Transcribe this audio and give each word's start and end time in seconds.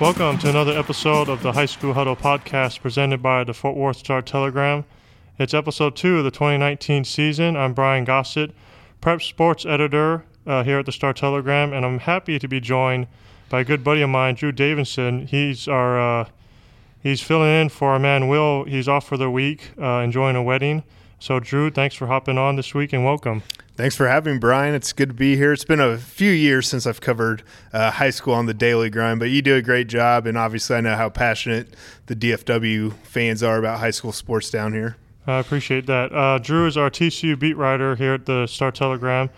Welcome 0.00 0.38
to 0.38 0.48
another 0.48 0.78
episode 0.78 1.28
of 1.28 1.42
the 1.42 1.50
High 1.50 1.66
School 1.66 1.92
Huddle 1.92 2.14
podcast 2.14 2.80
presented 2.80 3.20
by 3.20 3.42
the 3.42 3.52
Fort 3.52 3.76
Worth 3.76 3.96
Star 3.96 4.22
Telegram. 4.22 4.84
It's 5.40 5.52
episode 5.52 5.96
two 5.96 6.18
of 6.18 6.24
the 6.24 6.30
2019 6.30 7.02
season. 7.02 7.56
I'm 7.56 7.74
Brian 7.74 8.04
Gossett, 8.04 8.52
prep 9.00 9.20
sports 9.22 9.66
editor 9.66 10.24
uh, 10.46 10.62
here 10.62 10.78
at 10.78 10.86
the 10.86 10.92
Star 10.92 11.12
Telegram, 11.12 11.72
and 11.72 11.84
I'm 11.84 11.98
happy 11.98 12.38
to 12.38 12.46
be 12.46 12.60
joined 12.60 13.08
by 13.48 13.62
a 13.62 13.64
good 13.64 13.82
buddy 13.82 14.00
of 14.02 14.10
mine, 14.10 14.36
Drew 14.36 14.52
Davison. 14.52 15.26
He's 15.26 15.66
our 15.66 15.98
uh, 16.20 16.28
he's 17.02 17.20
filling 17.20 17.50
in 17.50 17.68
for 17.68 17.90
our 17.90 17.98
man 17.98 18.28
Will. 18.28 18.62
He's 18.64 18.86
off 18.86 19.04
for 19.04 19.16
the 19.16 19.28
week, 19.28 19.72
uh, 19.82 20.02
enjoying 20.04 20.36
a 20.36 20.42
wedding. 20.44 20.84
So, 21.20 21.40
Drew, 21.40 21.70
thanks 21.70 21.94
for 21.94 22.06
hopping 22.06 22.38
on 22.38 22.56
this 22.56 22.74
week 22.74 22.92
and 22.92 23.04
welcome. 23.04 23.42
Thanks 23.76 23.96
for 23.96 24.08
having 24.08 24.34
me, 24.34 24.38
Brian. 24.38 24.74
It's 24.74 24.92
good 24.92 25.10
to 25.10 25.14
be 25.14 25.36
here. 25.36 25.52
It's 25.52 25.64
been 25.64 25.80
a 25.80 25.98
few 25.98 26.30
years 26.30 26.66
since 26.66 26.86
I've 26.86 27.00
covered 27.00 27.42
uh, 27.72 27.92
high 27.92 28.10
school 28.10 28.34
on 28.34 28.46
the 28.46 28.54
daily 28.54 28.90
grind, 28.90 29.20
but 29.20 29.30
you 29.30 29.42
do 29.42 29.54
a 29.54 29.62
great 29.62 29.88
job. 29.88 30.26
And 30.26 30.36
obviously, 30.36 30.76
I 30.76 30.80
know 30.80 30.96
how 30.96 31.08
passionate 31.10 31.74
the 32.06 32.16
DFW 32.16 32.92
fans 33.04 33.42
are 33.42 33.58
about 33.58 33.78
high 33.78 33.90
school 33.90 34.12
sports 34.12 34.50
down 34.50 34.72
here. 34.72 34.96
I 35.28 35.38
appreciate 35.38 35.86
that. 35.86 36.12
Uh, 36.12 36.38
Drew 36.38 36.66
is 36.66 36.76
our 36.76 36.90
TCU 36.90 37.38
beat 37.38 37.56
writer 37.56 37.94
here 37.96 38.14
at 38.14 38.26
the 38.26 38.46
Star 38.46 38.72
Telegram, 38.72 39.28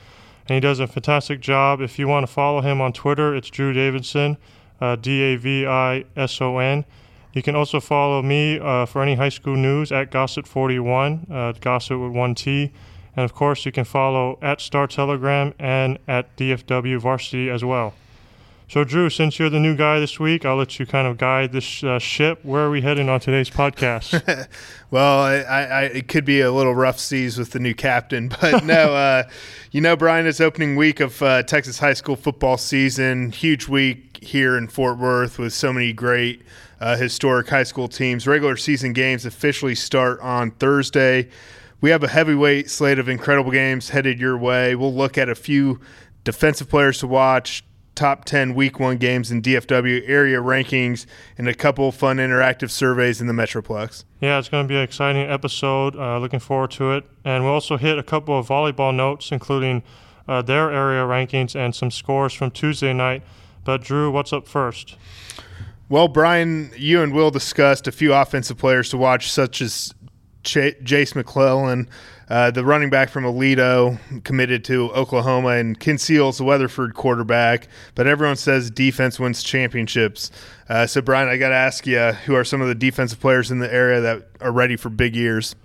and 0.48 0.54
he 0.54 0.60
does 0.60 0.80
a 0.80 0.86
fantastic 0.86 1.40
job. 1.40 1.80
If 1.80 1.98
you 1.98 2.08
want 2.08 2.26
to 2.26 2.32
follow 2.32 2.60
him 2.60 2.80
on 2.80 2.92
Twitter, 2.92 3.34
it's 3.34 3.50
Drew 3.50 3.72
Davison, 3.72 4.36
uh, 4.80 4.96
D 4.96 5.20
A 5.22 5.36
V 5.36 5.66
I 5.66 6.04
S 6.16 6.40
O 6.40 6.58
N. 6.58 6.84
You 7.32 7.42
can 7.42 7.54
also 7.54 7.80
follow 7.80 8.22
me 8.22 8.58
uh, 8.58 8.86
for 8.86 9.02
any 9.02 9.14
high 9.14 9.28
school 9.28 9.56
news 9.56 9.92
at 9.92 10.10
Gossett41, 10.10 11.30
uh, 11.30 11.52
Gossett 11.60 11.98
with 11.98 12.12
one 12.12 12.34
T. 12.34 12.72
And 13.16 13.24
of 13.24 13.34
course, 13.34 13.64
you 13.66 13.72
can 13.72 13.84
follow 13.84 14.38
at 14.42 14.60
Star 14.60 14.86
Telegram 14.86 15.54
and 15.58 15.98
at 16.08 16.36
DFW 16.36 16.98
Varsity 16.98 17.48
as 17.48 17.64
well. 17.64 17.94
So, 18.70 18.84
Drew, 18.84 19.10
since 19.10 19.36
you're 19.36 19.50
the 19.50 19.58
new 19.58 19.74
guy 19.74 19.98
this 19.98 20.20
week, 20.20 20.44
I'll 20.44 20.54
let 20.54 20.78
you 20.78 20.86
kind 20.86 21.08
of 21.08 21.18
guide 21.18 21.50
this 21.50 21.82
uh, 21.82 21.98
ship. 21.98 22.38
Where 22.44 22.66
are 22.66 22.70
we 22.70 22.80
heading 22.80 23.08
on 23.08 23.18
today's 23.18 23.50
podcast? 23.50 24.48
well, 24.92 25.22
I, 25.22 25.64
I, 25.64 25.82
it 25.86 26.06
could 26.06 26.24
be 26.24 26.40
a 26.40 26.52
little 26.52 26.72
rough 26.72 27.00
seas 27.00 27.36
with 27.36 27.50
the 27.50 27.58
new 27.58 27.74
captain, 27.74 28.28
but 28.40 28.64
no, 28.64 28.94
uh, 28.94 29.24
you 29.72 29.80
know, 29.80 29.96
Brian, 29.96 30.24
it's 30.24 30.40
opening 30.40 30.76
week 30.76 31.00
of 31.00 31.20
uh, 31.20 31.42
Texas 31.42 31.80
high 31.80 31.94
school 31.94 32.14
football 32.14 32.56
season. 32.56 33.32
Huge 33.32 33.66
week 33.66 34.20
here 34.22 34.56
in 34.56 34.68
Fort 34.68 34.98
Worth 34.98 35.36
with 35.36 35.52
so 35.52 35.72
many 35.72 35.92
great 35.92 36.40
uh, 36.80 36.96
historic 36.96 37.48
high 37.48 37.62
school 37.62 37.88
teams. 37.88 38.26
Regular 38.26 38.56
season 38.56 38.92
games 38.92 39.26
officially 39.26 39.74
start 39.74 40.20
on 40.20 40.50
Thursday. 40.52 41.28
We 41.80 41.90
have 41.90 42.02
a 42.02 42.08
heavyweight 42.08 42.68
slate 42.68 42.98
of 42.98 43.08
incredible 43.08 43.50
games 43.50 43.90
headed 43.90 44.18
your 44.18 44.36
way. 44.36 44.74
We'll 44.74 44.94
look 44.94 45.16
at 45.16 45.28
a 45.28 45.34
few 45.34 45.80
defensive 46.24 46.68
players 46.68 46.98
to 46.98 47.06
watch, 47.06 47.64
top 47.94 48.24
10 48.24 48.54
week 48.54 48.78
one 48.78 48.96
games 48.96 49.30
in 49.30 49.42
DFW 49.42 50.02
area 50.06 50.38
rankings, 50.38 51.06
and 51.38 51.48
a 51.48 51.54
couple 51.54 51.90
fun 51.92 52.18
interactive 52.18 52.70
surveys 52.70 53.20
in 53.20 53.26
the 53.26 53.32
Metroplex. 53.32 54.04
Yeah, 54.20 54.38
it's 54.38 54.48
going 54.48 54.64
to 54.64 54.68
be 54.68 54.76
an 54.76 54.82
exciting 54.82 55.28
episode. 55.30 55.96
Uh, 55.96 56.18
looking 56.18 56.40
forward 56.40 56.70
to 56.72 56.92
it. 56.92 57.04
And 57.24 57.44
we'll 57.44 57.54
also 57.54 57.76
hit 57.76 57.98
a 57.98 58.02
couple 58.02 58.38
of 58.38 58.48
volleyball 58.48 58.94
notes, 58.94 59.32
including 59.32 59.82
uh, 60.28 60.42
their 60.42 60.70
area 60.70 61.02
rankings 61.02 61.56
and 61.56 61.74
some 61.74 61.90
scores 61.90 62.32
from 62.32 62.50
Tuesday 62.50 62.92
night. 62.92 63.22
But, 63.64 63.82
Drew, 63.82 64.10
what's 64.10 64.32
up 64.32 64.46
first? 64.48 64.96
Well, 65.90 66.06
Brian, 66.06 66.70
you 66.76 67.02
and 67.02 67.12
Will 67.12 67.32
discussed 67.32 67.88
a 67.88 67.92
few 67.92 68.14
offensive 68.14 68.56
players 68.56 68.90
to 68.90 68.96
watch, 68.96 69.28
such 69.28 69.60
as 69.60 69.92
Ch- 70.44 70.78
Jase 70.84 71.16
McClellan, 71.16 71.88
uh, 72.28 72.52
the 72.52 72.64
running 72.64 72.90
back 72.90 73.10
from 73.10 73.24
Aledo, 73.24 73.98
committed 74.22 74.62
to 74.66 74.92
Oklahoma, 74.92 75.48
and 75.48 75.80
Ken 75.80 75.98
Seals, 75.98 76.38
the 76.38 76.44
Weatherford 76.44 76.94
quarterback. 76.94 77.66
But 77.96 78.06
everyone 78.06 78.36
says 78.36 78.70
defense 78.70 79.18
wins 79.18 79.42
championships. 79.42 80.30
Uh, 80.68 80.86
so, 80.86 81.00
Brian, 81.00 81.28
I 81.28 81.36
got 81.36 81.48
to 81.48 81.56
ask 81.56 81.84
you, 81.88 81.98
who 81.98 82.36
are 82.36 82.44
some 82.44 82.60
of 82.60 82.68
the 82.68 82.76
defensive 82.76 83.18
players 83.18 83.50
in 83.50 83.58
the 83.58 83.74
area 83.74 84.00
that 84.00 84.28
are 84.40 84.52
ready 84.52 84.76
for 84.76 84.90
big 84.90 85.16
years? 85.16 85.56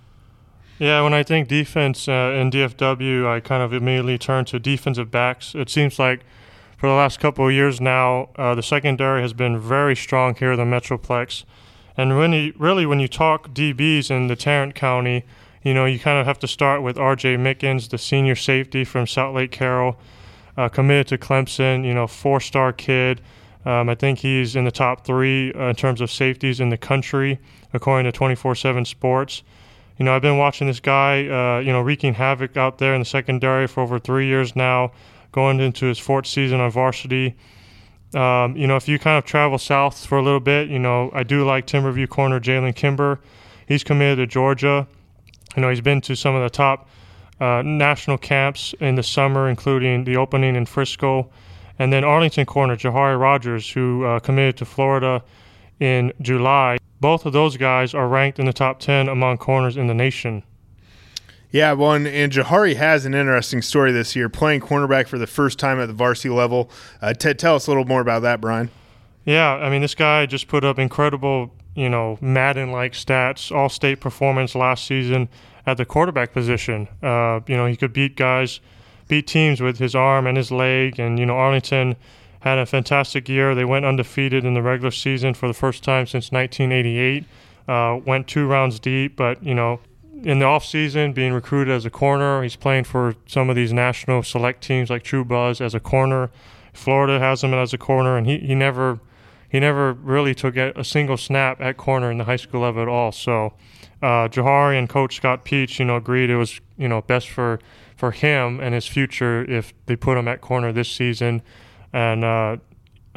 Yeah, 0.80 1.04
when 1.04 1.14
I 1.14 1.22
think 1.22 1.50
defense 1.50 2.08
uh, 2.08 2.36
in 2.36 2.50
DFW, 2.50 3.28
I 3.28 3.42
kind 3.42 3.62
of 3.62 3.74
immediately 3.74 4.18
turn 4.18 4.46
to 4.46 4.58
defensive 4.58 5.12
backs. 5.12 5.54
It 5.54 5.70
seems 5.70 6.00
like 6.00 6.22
for 6.78 6.88
the 6.88 6.96
last 6.96 7.20
couple 7.20 7.48
of 7.48 7.54
years 7.54 7.80
now, 7.80 8.30
uh, 8.36 8.56
the 8.56 8.64
secondary 8.64 9.22
has 9.22 9.34
been 9.34 9.58
very 9.58 9.96
strong 9.96 10.36
here 10.36 10.54
in 10.54 10.58
the 10.58 10.66
Metroplex. 10.66 11.44
And 11.98 12.18
when 12.18 12.54
really, 12.58 12.86
when 12.86 13.00
you 13.00 13.08
talk 13.08 13.50
DBs 13.54 14.12
in 14.12 14.28
the 14.28 14.36
Tarrant 14.36 14.76
County, 14.76 15.24
you 15.64 15.74
know, 15.74 15.86
you 15.86 15.98
kind 15.98 16.20
of 16.20 16.26
have 16.26 16.40
to 16.40 16.48
start 16.48 16.84
with 16.84 16.98
R.J. 16.98 17.38
Mickens, 17.38 17.90
the 17.90 17.98
senior 17.98 18.36
safety 18.36 18.84
from 18.84 19.06
Southlake 19.06 19.52
Carroll, 19.52 19.98
uh, 20.58 20.70
committed 20.70 21.08
to 21.08 21.18
Clemson. 21.18 21.86
You 21.86 21.94
know, 21.94 22.08
four-star 22.08 22.74
kid. 22.74 23.22
Um, 23.66 23.90
I 23.90 23.96
think 23.96 24.20
he's 24.20 24.56
in 24.56 24.66
the 24.66 24.72
top 24.72 25.06
three 25.06 25.52
uh, 25.54 25.70
in 25.70 25.76
terms 25.76 26.02
of 26.02 26.12
safeties 26.12 26.60
in 26.60 26.70
the 26.70 26.78
country, 26.78 27.40
according 27.74 28.12
to 28.12 28.18
24/7 28.18 28.86
Sports. 28.86 29.42
You 29.98 30.06
know, 30.06 30.14
I've 30.14 30.22
been 30.22 30.38
watching 30.38 30.68
this 30.68 30.82
guy, 30.82 31.28
uh, 31.28 31.60
you 31.62 31.72
know, 31.72 31.82
wreaking 31.82 32.16
havoc 32.16 32.58
out 32.58 32.78
there 32.78 32.94
in 32.94 33.00
the 33.00 33.06
secondary 33.06 33.66
for 33.66 33.82
over 33.82 33.98
three 33.98 34.28
years 34.28 34.56
now, 34.56 34.92
going 35.36 35.60
into 35.60 35.86
his 35.86 36.00
fourth 36.00 36.26
season 36.26 36.62
on 36.62 36.72
varsity. 36.72 37.36
Um, 38.14 38.56
you 38.56 38.68
know, 38.68 38.78
if 38.78 38.88
you 38.88 38.98
kind 38.98 39.18
of 39.18 39.26
travel 39.26 39.58
south 39.58 40.06
for 40.06 40.18
a 40.18 40.24
little 40.24 40.40
bit, 40.40 40.70
you 40.70 40.80
know, 40.80 41.12
I 41.14 41.24
do 41.24 41.46
like 41.46 41.68
Timberview 41.68 42.08
corner 42.08 42.40
Jalen 42.40 42.74
Kimber. 42.74 43.20
He's 43.68 43.84
committed 43.84 44.18
to 44.20 44.28
Georgia. 44.28 44.88
You 45.58 45.62
know, 45.62 45.70
he's 45.70 45.82
been 45.82 46.00
to 46.02 46.16
some 46.16 46.36
of 46.36 46.42
the 46.42 46.50
top 46.50 46.88
uh, 47.42 47.62
national 47.66 48.18
camps 48.18 48.74
in 48.80 48.96
the 48.96 49.04
summer, 49.04 49.50
including 49.50 50.06
the 50.06 50.16
opening 50.16 50.56
in 50.56 50.66
Frisco. 50.66 51.30
And 51.78 51.92
then 51.92 52.06
Arlington 52.06 52.46
corner 52.46 52.78
Jahari 52.78 53.20
Rogers, 53.20 53.70
who 53.70 54.06
uh, 54.06 54.20
committed 54.20 54.56
to 54.58 54.66
Florida 54.66 55.22
in 55.82 56.14
July. 56.22 56.78
Both 57.02 57.26
of 57.26 57.34
those 57.34 57.58
guys 57.58 57.94
are 57.94 58.08
ranked 58.08 58.40
in 58.40 58.46
the 58.46 58.54
top 58.54 58.80
10 58.80 59.10
among 59.10 59.40
corners 59.40 59.76
in 59.76 59.88
the 59.88 59.94
nation. 59.94 60.44
Yeah, 61.56 61.72
well, 61.72 61.94
and, 61.94 62.06
and 62.06 62.34
Jahari 62.34 62.76
has 62.76 63.06
an 63.06 63.14
interesting 63.14 63.62
story 63.62 63.94
this 63.94 64.14
year, 64.14 64.28
playing 64.28 64.60
cornerback 64.60 65.08
for 65.08 65.18
the 65.18 65.26
first 65.26 65.58
time 65.58 65.80
at 65.80 65.86
the 65.86 65.94
varsity 65.94 66.28
level. 66.28 66.70
Uh, 67.02 67.14
Ted, 67.14 67.40
tell 67.40 67.56
us 67.56 67.66
a 67.68 67.70
little 67.70 67.86
more 67.86 68.02
about 68.02 68.24
that, 68.24 68.42
Brian. 68.42 68.70
Yeah, 69.24 69.54
I 69.54 69.70
mean, 69.70 69.82
this 69.82 69.96
guy 69.96 70.26
just 70.26 70.50
put 70.50 70.66
up 70.66 70.78
incredible, 70.78 71.54
you 71.74 71.88
know, 71.88 72.18
Madden-like 72.20 72.92
stats, 72.92 73.56
all-state 73.56 74.02
performance 74.02 74.54
last 74.54 74.86
season 74.86 75.30
at 75.66 75.78
the 75.78 75.86
quarterback 75.86 76.34
position. 76.34 76.90
Uh, 77.02 77.40
you 77.48 77.56
know, 77.56 77.68
he 77.68 77.78
could 77.78 77.94
beat 77.94 78.18
guys, 78.18 78.60
beat 79.08 79.26
teams 79.26 79.62
with 79.62 79.80
his 79.80 79.96
arm 79.96 80.28
and 80.28 80.36
his 80.36 80.52
leg, 80.52 81.00
and 81.00 81.18
you 81.18 81.26
know, 81.26 81.38
Arlington 81.38 81.96
had 82.42 82.58
a 82.58 82.66
fantastic 82.66 83.30
year. 83.30 83.56
They 83.56 83.64
went 83.64 83.86
undefeated 83.86 84.44
in 84.44 84.56
the 84.56 84.62
regular 84.62 84.92
season 84.92 85.34
for 85.34 85.48
the 85.48 85.54
first 85.54 85.86
time 85.86 86.06
since 86.06 86.34
1988. 86.34 87.24
Uh, 87.66 88.02
went 88.06 88.28
two 88.28 88.46
rounds 88.46 88.78
deep, 88.78 89.16
but 89.16 89.42
you 89.42 89.56
know, 89.56 89.80
in 90.26 90.40
the 90.40 90.46
offseason 90.46 91.14
being 91.14 91.34
recruited 91.34 91.72
as 91.72 91.86
a 91.86 91.90
corner. 91.92 92.42
He's 92.42 92.56
playing 92.56 92.86
for 92.86 93.14
some 93.28 93.48
of 93.48 93.56
these 93.56 93.72
national 93.72 94.24
select 94.24 94.64
teams 94.64 94.90
like 94.90 95.04
True 95.04 95.24
Buzz 95.24 95.62
as 95.62 95.76
a 95.76 95.80
corner. 95.80 96.32
Florida 96.74 97.20
has 97.20 97.44
him 97.44 97.54
as 97.54 97.74
a 97.74 97.78
corner, 97.78 98.18
and 98.18 98.26
he, 98.26 98.40
he 98.40 98.56
never 98.56 99.00
he 99.48 99.60
never 99.60 99.94
really 99.94 100.34
took 100.34 100.58
a 100.58 100.84
single 100.84 101.16
snap 101.16 101.62
at 101.62 101.78
corner 101.78 102.12
in 102.12 102.18
the 102.18 102.24
high 102.24 102.36
school 102.36 102.62
level 102.62 102.82
at 102.82 102.88
all. 102.88 103.12
So 103.12 103.54
uh, 104.02 104.28
Jahari 104.28 104.78
and 104.78 104.90
Coach 104.90 105.16
Scott 105.16 105.46
Peach, 105.46 105.80
you 105.80 105.86
know, 105.86 105.96
agreed 105.96 106.32
it 106.32 106.38
was 106.38 106.60
you 106.76 106.88
know 106.90 107.04
best 107.04 107.30
for 107.30 107.60
for 107.96 108.10
him 108.10 108.60
and 108.60 108.74
his 108.74 108.88
future 108.88 109.50
if 109.50 109.74
they 109.86 109.96
put 109.96 110.18
him 110.18 110.28
at 110.28 110.42
corner 110.42 110.74
this 110.74 110.92
season. 110.92 111.44
And 111.94 112.26
uh, 112.26 112.58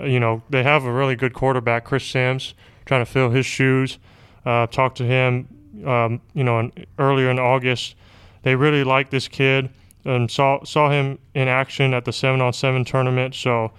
you 0.05 0.21
know 0.21 0.43
they 0.51 0.63
have 0.63 0.85
a 0.85 0.93
really 0.93 1.17
good 1.17 1.33
quarterback, 1.33 1.87
Chris 1.87 2.05
Sims, 2.05 2.53
trying 2.85 3.01
to 3.01 3.11
fill 3.11 3.31
his 3.31 3.47
shoes. 3.47 3.99
Uh, 4.45 4.67
talked 4.67 4.99
to 4.99 5.05
him 5.05 5.49
um, 5.87 6.21
you 6.35 6.45
know, 6.45 6.61
in, 6.61 6.73
earlier 6.99 7.31
in 7.31 7.39
August, 7.39 7.95
they 8.43 8.55
really 8.55 8.85
liked 8.85 9.11
this 9.11 9.29
kid 9.29 9.71
and 10.05 10.31
saw 10.31 10.65
saw 10.65 10.91
him 10.91 11.19
in 11.35 11.49
action 11.49 11.93
at 11.95 12.05
the 12.05 12.13
seven 12.13 12.41
on 12.41 12.53
seven 12.53 12.85
tournament. 12.85 13.35
So 13.35 13.73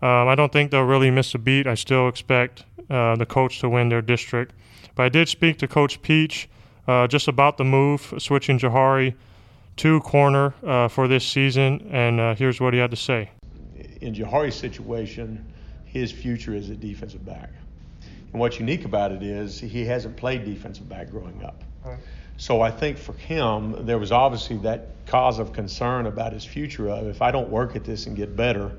um, 0.00 0.28
I 0.28 0.34
don't 0.34 0.52
think 0.52 0.70
they'll 0.70 0.82
really 0.82 1.10
miss 1.10 1.34
a 1.34 1.38
beat. 1.38 1.66
I 1.66 1.74
still 1.74 2.08
expect 2.08 2.64
uh, 2.90 3.16
the 3.16 3.26
coach 3.26 3.60
to 3.60 3.68
win 3.68 3.88
their 3.88 4.02
district. 4.02 4.54
But 4.94 5.04
I 5.04 5.08
did 5.08 5.28
speak 5.28 5.58
to 5.58 5.68
Coach 5.68 6.02
Peach 6.02 6.48
uh, 6.86 7.06
just 7.06 7.28
about 7.28 7.56
the 7.56 7.64
move, 7.64 8.12
switching 8.18 8.58
Jahari 8.58 9.14
to 9.76 10.00
corner 10.00 10.54
uh, 10.64 10.88
for 10.88 11.08
this 11.08 11.26
season, 11.26 11.88
and 11.90 12.20
uh, 12.20 12.34
here's 12.34 12.60
what 12.60 12.74
he 12.74 12.80
had 12.80 12.90
to 12.90 12.96
say. 12.96 13.30
In 14.02 14.14
Jahari's 14.14 14.54
situation, 14.54 15.52
his 15.84 16.12
future 16.12 16.54
is 16.54 16.68
a 16.68 16.76
defensive 16.76 17.24
back. 17.24 17.50
And 18.32 18.40
what's 18.40 18.58
unique 18.58 18.84
about 18.84 19.12
it 19.12 19.22
is 19.22 19.60
he 19.60 19.84
hasn't 19.84 20.16
played 20.16 20.44
defensive 20.44 20.88
back 20.88 21.10
growing 21.10 21.42
up. 21.44 21.62
Right. 21.84 21.98
So 22.38 22.60
I 22.60 22.70
think 22.70 22.98
for 22.98 23.12
him, 23.12 23.84
there 23.84 23.98
was 23.98 24.10
obviously 24.10 24.56
that 24.58 25.06
cause 25.06 25.38
of 25.38 25.52
concern 25.52 26.06
about 26.06 26.32
his 26.32 26.44
future 26.44 26.88
of 26.88 27.06
if 27.06 27.20
I 27.20 27.30
don't 27.30 27.50
work 27.50 27.76
at 27.76 27.84
this 27.84 28.06
and 28.06 28.16
get 28.16 28.34
better, 28.34 28.72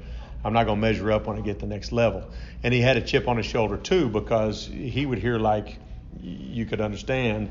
I'm 0.43 0.53
not 0.53 0.65
going 0.65 0.77
to 0.77 0.81
measure 0.81 1.11
up 1.11 1.27
when 1.27 1.37
I 1.37 1.41
get 1.41 1.59
the 1.59 1.67
next 1.67 1.91
level. 1.91 2.29
And 2.63 2.73
he 2.73 2.81
had 2.81 2.97
a 2.97 3.01
chip 3.01 3.27
on 3.27 3.37
his 3.37 3.45
shoulder 3.45 3.77
too 3.77 4.09
because 4.09 4.65
he 4.67 5.05
would 5.05 5.19
hear 5.19 5.37
like 5.37 5.77
you 6.19 6.65
could 6.65 6.81
understand 6.81 7.49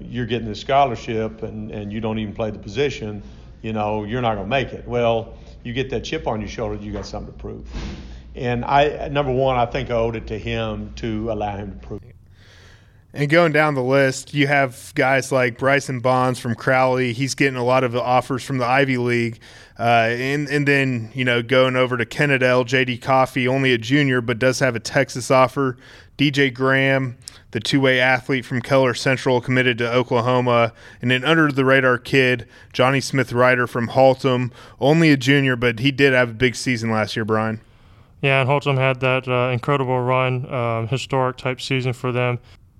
you're 0.00 0.26
getting 0.26 0.48
this 0.48 0.60
scholarship 0.60 1.42
and, 1.42 1.70
and 1.70 1.92
you 1.92 2.00
don't 2.00 2.18
even 2.18 2.34
play 2.34 2.50
the 2.50 2.58
position, 2.58 3.22
you 3.60 3.72
know, 3.72 4.04
you're 4.04 4.22
not 4.22 4.34
going 4.34 4.46
to 4.46 4.50
make 4.50 4.72
it. 4.72 4.86
Well, 4.86 5.34
you 5.62 5.72
get 5.72 5.90
that 5.90 6.04
chip 6.04 6.26
on 6.26 6.40
your 6.40 6.48
shoulder, 6.48 6.82
you 6.82 6.92
got 6.92 7.06
something 7.06 7.32
to 7.32 7.38
prove. 7.38 7.68
And 8.34 8.64
I, 8.64 9.08
number 9.08 9.32
one, 9.32 9.56
I 9.56 9.66
think 9.66 9.90
I 9.90 9.94
owed 9.94 10.16
it 10.16 10.26
to 10.28 10.38
him 10.38 10.92
to 10.96 11.30
allow 11.30 11.56
him 11.56 11.78
to 11.78 11.86
prove. 11.86 12.02
it. 12.04 12.12
And 13.14 13.28
going 13.28 13.52
down 13.52 13.74
the 13.74 13.82
list, 13.82 14.32
you 14.32 14.46
have 14.46 14.92
guys 14.94 15.30
like 15.30 15.58
Bryson 15.58 16.00
Bonds 16.00 16.40
from 16.40 16.54
Crowley. 16.54 17.12
He's 17.12 17.34
getting 17.34 17.56
a 17.56 17.64
lot 17.64 17.84
of 17.84 17.94
offers 17.94 18.42
from 18.42 18.56
the 18.56 18.64
Ivy 18.64 18.96
League. 18.96 19.38
Uh, 19.78 20.08
and, 20.12 20.48
and 20.48 20.66
then, 20.66 21.10
you 21.12 21.24
know, 21.24 21.42
going 21.42 21.76
over 21.76 21.98
to 21.98 22.06
Kennedale, 22.06 22.64
JD 22.64 23.02
Coffey, 23.02 23.46
only 23.46 23.74
a 23.74 23.78
junior, 23.78 24.22
but 24.22 24.38
does 24.38 24.60
have 24.60 24.74
a 24.76 24.80
Texas 24.80 25.30
offer. 25.30 25.76
DJ 26.16 26.54
Graham, 26.54 27.18
the 27.50 27.60
two 27.60 27.82
way 27.82 28.00
athlete 28.00 28.46
from 28.46 28.62
Keller 28.62 28.94
Central, 28.94 29.42
committed 29.42 29.76
to 29.78 29.92
Oklahoma. 29.92 30.72
And 31.02 31.10
then 31.10 31.22
under 31.22 31.52
the 31.52 31.66
radar 31.66 31.98
kid, 31.98 32.48
Johnny 32.72 33.02
Smith 33.02 33.32
Ryder 33.32 33.66
from 33.66 33.88
Haltom, 33.88 34.52
only 34.80 35.10
a 35.10 35.18
junior, 35.18 35.56
but 35.56 35.80
he 35.80 35.90
did 35.90 36.14
have 36.14 36.30
a 36.30 36.34
big 36.34 36.54
season 36.54 36.90
last 36.90 37.14
year, 37.14 37.26
Brian. 37.26 37.60
Yeah, 38.22 38.40
and 38.40 38.48
Haltom 38.48 38.78
had 38.78 39.00
that 39.00 39.26
uh, 39.28 39.50
incredible 39.52 40.00
run, 40.00 40.52
um, 40.52 40.88
historic 40.88 41.36
type 41.36 41.60
season 41.60 41.92
for 41.92 42.12
them. 42.12 42.38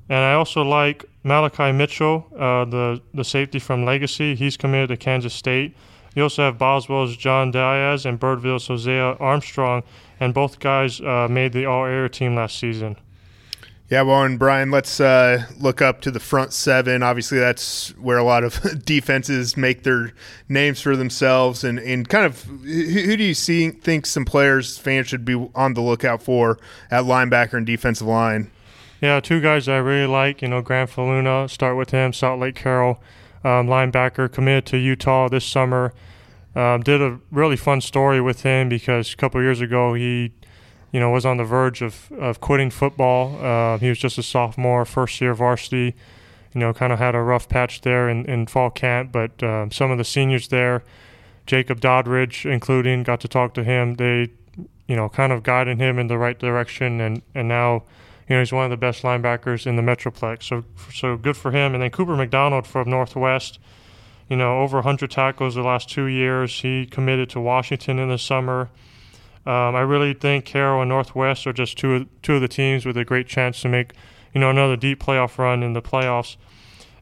And 0.08 0.18
I 0.18 0.34
also 0.34 0.62
like 0.62 1.04
Malachi 1.24 1.72
Mitchell, 1.72 2.26
uh, 2.38 2.64
the 2.64 3.00
the 3.12 3.24
safety 3.24 3.58
from 3.58 3.84
Legacy. 3.84 4.34
He's 4.34 4.56
committed 4.56 4.88
to 4.90 4.96
Kansas 4.96 5.34
State. 5.34 5.76
You 6.14 6.24
also 6.24 6.42
have 6.42 6.58
Boswell's 6.58 7.16
John 7.16 7.50
Diaz 7.50 8.06
and 8.06 8.20
Birdville's 8.20 8.66
Hosea 8.66 9.16
Armstrong, 9.18 9.82
and 10.20 10.34
both 10.34 10.58
guys 10.58 11.00
uh, 11.00 11.26
made 11.30 11.52
the 11.52 11.66
All 11.66 11.86
Area 11.86 12.08
team 12.08 12.34
last 12.36 12.58
season. 12.58 12.96
Yeah, 13.92 14.00
well, 14.00 14.22
and 14.22 14.38
Brian, 14.38 14.70
let's 14.70 15.00
uh, 15.00 15.44
look 15.60 15.82
up 15.82 16.00
to 16.00 16.10
the 16.10 16.18
front 16.18 16.54
seven. 16.54 17.02
Obviously, 17.02 17.38
that's 17.38 17.90
where 17.98 18.16
a 18.16 18.24
lot 18.24 18.42
of 18.42 18.82
defenses 18.86 19.54
make 19.54 19.82
their 19.82 20.14
names 20.48 20.80
for 20.80 20.96
themselves. 20.96 21.62
And, 21.62 21.78
and 21.78 22.08
kind 22.08 22.24
of, 22.24 22.42
who, 22.44 22.84
who 22.84 23.18
do 23.18 23.22
you 23.22 23.34
see 23.34 23.68
think 23.68 24.06
some 24.06 24.24
players 24.24 24.78
fans 24.78 25.08
should 25.08 25.26
be 25.26 25.34
on 25.54 25.74
the 25.74 25.82
lookout 25.82 26.22
for 26.22 26.58
at 26.90 27.04
linebacker 27.04 27.52
and 27.52 27.66
defensive 27.66 28.06
line? 28.06 28.50
Yeah, 29.02 29.20
two 29.20 29.42
guys 29.42 29.68
I 29.68 29.76
really 29.76 30.06
like. 30.06 30.40
You 30.40 30.48
know, 30.48 30.62
Grant 30.62 30.88
Faluna, 30.88 31.50
start 31.50 31.76
with 31.76 31.90
him. 31.90 32.12
Southlake 32.12 32.54
Carroll, 32.54 32.98
um, 33.44 33.66
linebacker, 33.66 34.32
committed 34.32 34.64
to 34.68 34.78
Utah 34.78 35.28
this 35.28 35.44
summer. 35.44 35.92
Um, 36.54 36.80
did 36.80 37.02
a 37.02 37.20
really 37.30 37.58
fun 37.58 37.82
story 37.82 38.22
with 38.22 38.42
him 38.42 38.70
because 38.70 39.12
a 39.12 39.16
couple 39.16 39.42
years 39.42 39.60
ago 39.60 39.92
he, 39.92 40.32
you 40.92 41.00
know, 41.00 41.10
was 41.10 41.26
on 41.26 41.38
the 41.38 41.44
verge 41.44 41.82
of, 41.82 42.12
of 42.12 42.40
quitting 42.40 42.70
football. 42.70 43.44
Uh, 43.44 43.78
he 43.78 43.88
was 43.88 43.98
just 43.98 44.18
a 44.18 44.22
sophomore, 44.22 44.84
first 44.84 45.20
year 45.20 45.34
varsity. 45.34 45.94
You 46.54 46.60
know, 46.60 46.72
kind 46.74 46.92
of 46.92 46.98
had 46.98 47.14
a 47.14 47.22
rough 47.22 47.48
patch 47.48 47.80
there 47.80 48.08
in, 48.08 48.26
in 48.26 48.46
fall 48.46 48.70
camp, 48.70 49.10
but 49.10 49.42
uh, 49.42 49.70
some 49.70 49.90
of 49.90 49.96
the 49.96 50.04
seniors 50.04 50.48
there, 50.48 50.82
Jacob 51.46 51.80
Doddridge, 51.80 52.44
including, 52.44 53.02
got 53.04 53.20
to 53.20 53.28
talk 53.28 53.54
to 53.54 53.64
him. 53.64 53.94
They, 53.94 54.30
you 54.86 54.94
know, 54.94 55.08
kind 55.08 55.32
of 55.32 55.42
guided 55.42 55.78
him 55.78 55.98
in 55.98 56.08
the 56.08 56.18
right 56.18 56.38
direction, 56.38 57.00
and 57.00 57.22
and 57.34 57.48
now 57.48 57.84
you 58.28 58.36
know, 58.36 58.40
he's 58.40 58.52
one 58.52 58.64
of 58.64 58.70
the 58.70 58.76
best 58.76 59.02
linebackers 59.02 59.66
in 59.66 59.76
the 59.76 59.82
Metroplex. 59.82 60.44
So, 60.44 60.64
so 60.92 61.16
good 61.16 61.36
for 61.36 61.50
him. 61.50 61.74
And 61.74 61.82
then 61.82 61.90
Cooper 61.90 62.16
McDonald 62.16 62.66
from 62.66 62.88
Northwest, 62.88 63.58
you 64.28 64.36
know, 64.36 64.60
over 64.60 64.78
100 64.78 65.10
tackles 65.10 65.54
the 65.54 65.62
last 65.62 65.90
two 65.90 66.06
years. 66.06 66.60
He 66.60 66.86
committed 66.86 67.28
to 67.30 67.40
Washington 67.40 67.98
in 67.98 68.08
the 68.08 68.18
summer. 68.18 68.70
Um, 69.44 69.74
I 69.74 69.80
really 69.80 70.14
think 70.14 70.44
Carroll 70.44 70.82
and 70.82 70.88
Northwest 70.88 71.46
are 71.46 71.52
just 71.52 71.76
two 71.76 71.94
of, 71.94 72.22
two 72.22 72.34
of 72.36 72.40
the 72.40 72.48
teams 72.48 72.86
with 72.86 72.96
a 72.96 73.04
great 73.04 73.26
chance 73.26 73.60
to 73.62 73.68
make, 73.68 73.92
you 74.32 74.40
know, 74.40 74.50
another 74.50 74.76
deep 74.76 75.02
playoff 75.02 75.38
run 75.38 75.62
in 75.62 75.72
the 75.72 75.82
playoffs. 75.82 76.36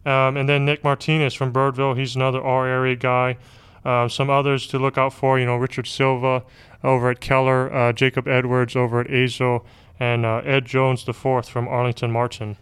Um, 0.07 0.37
and 0.37 0.49
then 0.49 0.65
Nick 0.65 0.83
Martinez 0.83 1.35
from 1.35 1.53
Birdville, 1.53 1.99
he's 1.99 2.17
another 2.17 2.43
R 2.43 2.67
area 2.67 2.97
guy. 2.97 3.37
Uh, 3.85 4.09
some 4.09 4.31
others 4.31 4.67
to 4.69 4.79
look 4.79 4.97
out 4.97 5.13
for, 5.13 5.39
you 5.39 5.47
know, 5.47 5.57
Richard 5.57 5.87
Silva 5.87 6.43
over 6.83 7.11
at 7.11 7.21
Keller, 7.21 7.73
uh, 7.73 7.93
Jacob 7.93 8.27
Edwards 8.27 8.77
over 8.77 9.01
at 9.01 9.09
Azle, 9.09 9.65
and 9.99 10.25
uh, 10.25 10.41
Ed 10.45 10.65
Jones 10.65 11.05
the 11.05 11.13
fourth 11.13 11.49
from 11.49 11.69
Arlington 11.69 12.11
Martin. 12.11 12.57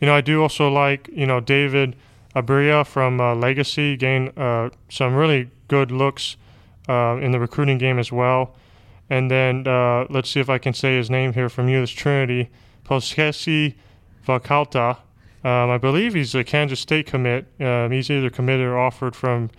You 0.00 0.06
know, 0.06 0.14
I 0.14 0.20
do 0.20 0.42
also 0.42 0.68
like 0.68 1.08
you 1.12 1.26
know 1.26 1.40
David 1.40 1.96
Abria 2.36 2.86
from 2.86 3.20
uh, 3.20 3.34
Legacy 3.34 3.96
gained 3.96 4.38
uh, 4.38 4.70
some 4.90 5.14
really 5.14 5.50
good 5.68 5.90
looks 5.90 6.36
uh, 6.88 7.18
in 7.20 7.32
the 7.32 7.40
recruiting 7.40 7.78
game 7.78 7.98
as 7.98 8.12
well. 8.12 8.54
And 9.10 9.30
then 9.30 9.66
uh, 9.66 10.06
let's 10.08 10.30
see 10.30 10.40
if 10.40 10.48
I 10.48 10.58
can 10.58 10.74
say 10.74 10.96
his 10.96 11.10
name 11.10 11.34
here 11.34 11.48
from 11.48 11.66
Euless 11.66 11.94
Trinity, 11.94 12.50
Poskesi 12.84 13.74
Vakalta. 14.26 14.98
Um, 15.44 15.70
I 15.70 15.78
believe 15.78 16.14
he's 16.14 16.34
a 16.34 16.42
Kansas 16.42 16.80
State 16.80 17.06
commit. 17.06 17.46
Um, 17.60 17.90
he's 17.90 18.10
either 18.10 18.30
committed 18.30 18.66
or 18.66 18.78
offered 18.78 19.14
from 19.14 19.50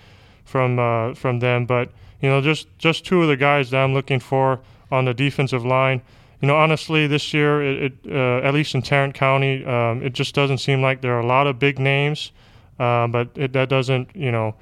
from 0.44 0.80
uh, 0.80 1.13
from 1.13 1.39
them. 1.39 1.65
But 1.65 1.92
you 2.21 2.30
know, 2.30 2.42
just 2.42 2.68
just 2.80 3.06
two 3.06 3.21
of 3.21 3.27
the 3.27 3.38
guys 3.38 3.69
that 3.69 3.83
I'm 3.83 3.94
looking 3.94 4.19
for 4.19 4.62
on 4.92 5.06
the 5.06 5.13
defensive 5.13 5.63
line 5.63 6.01
you 6.42 6.47
know, 6.47 6.57
honestly, 6.57 7.07
this 7.07 7.33
year, 7.33 7.62
it, 7.63 7.83
it 8.06 8.12
uh, 8.12 8.45
at 8.45 8.53
least 8.53 8.75
in 8.75 8.81
Tarrant 8.81 9.13
County, 9.13 9.65
um, 9.65 10.03
it 10.03 10.13
just 10.13 10.36
doesn't 10.36 10.57
seem 10.57 10.81
like 10.81 11.01
there 11.01 11.15
are 11.15 11.21
a 11.21 11.25
lot 11.25 11.47
of 11.47 11.59
big 11.59 11.80
names. 11.80 12.31
Uh, 12.77 13.07
but 13.07 13.30
it, 13.36 13.53
that 13.53 13.69
doesn't, 13.69 14.13
you 14.15 14.31
know, 14.31 14.53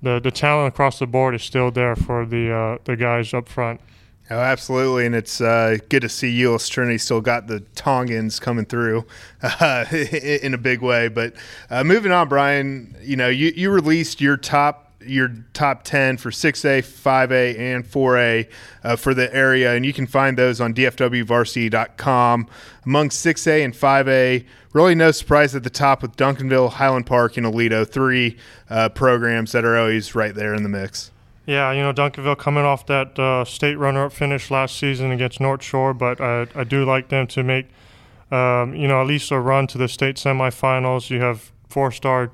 the 0.00 0.20
the 0.20 0.30
talent 0.30 0.72
across 0.72 0.98
the 0.98 1.06
board 1.06 1.34
is 1.34 1.42
still 1.42 1.70
there 1.70 1.96
for 1.96 2.24
the 2.24 2.50
uh, 2.50 2.78
the 2.84 2.96
guys 2.96 3.34
up 3.34 3.48
front. 3.48 3.80
Oh, 4.28 4.40
absolutely, 4.40 5.06
and 5.06 5.14
it's 5.14 5.40
uh, 5.40 5.76
good 5.88 6.00
to 6.00 6.08
see 6.08 6.36
Euless 6.40 6.68
Trinity 6.68 6.98
still 6.98 7.20
got 7.20 7.46
the 7.46 7.60
Tongans 7.76 8.40
coming 8.40 8.64
through 8.64 9.06
uh, 9.40 9.84
in 9.92 10.52
a 10.52 10.58
big 10.58 10.82
way. 10.82 11.06
But 11.06 11.34
uh, 11.70 11.84
moving 11.84 12.10
on, 12.10 12.28
Brian, 12.28 12.96
you 13.00 13.14
know, 13.14 13.28
you, 13.28 13.52
you 13.54 13.70
released 13.70 14.20
your 14.20 14.36
top 14.36 14.86
your 15.08 15.28
top 15.52 15.84
10 15.84 16.16
for 16.16 16.30
6A, 16.30 16.80
5A, 16.80 17.58
and 17.58 17.84
4A 17.84 18.48
uh, 18.82 18.96
for 18.96 19.14
the 19.14 19.32
area, 19.34 19.74
and 19.74 19.86
you 19.86 19.92
can 19.92 20.06
find 20.06 20.36
those 20.36 20.60
on 20.60 20.74
dfwvarsity.com. 20.74 22.48
Among 22.84 23.08
6A 23.08 23.64
and 23.64 23.74
5A, 23.74 24.44
really 24.72 24.94
no 24.94 25.12
surprise 25.12 25.54
at 25.54 25.62
the 25.62 25.70
top 25.70 26.02
with 26.02 26.16
Duncanville, 26.16 26.72
Highland 26.72 27.06
Park, 27.06 27.36
and 27.36 27.46
Aledo, 27.46 27.88
three 27.88 28.36
uh, 28.68 28.88
programs 28.88 29.52
that 29.52 29.64
are 29.64 29.76
always 29.78 30.14
right 30.14 30.34
there 30.34 30.54
in 30.54 30.64
the 30.64 30.68
mix. 30.68 31.12
Yeah, 31.46 31.70
you 31.70 31.80
know, 31.80 31.92
Duncanville 31.92 32.38
coming 32.38 32.64
off 32.64 32.86
that 32.86 33.16
uh, 33.18 33.44
state 33.44 33.76
runner 33.76 34.06
up 34.06 34.12
finish 34.12 34.50
last 34.50 34.76
season 34.76 35.12
against 35.12 35.40
North 35.40 35.62
Shore, 35.62 35.94
but 35.94 36.20
I, 36.20 36.48
I 36.56 36.64
do 36.64 36.84
like 36.84 37.08
them 37.08 37.28
to 37.28 37.44
make, 37.44 37.68
um, 38.32 38.74
you 38.74 38.88
know, 38.88 39.00
at 39.00 39.06
least 39.06 39.30
a 39.30 39.38
run 39.38 39.68
to 39.68 39.78
the 39.78 39.86
state 39.86 40.16
semifinals. 40.16 41.08
You 41.08 41.20
have 41.20 41.52
four 41.68 41.92
star 41.92 42.32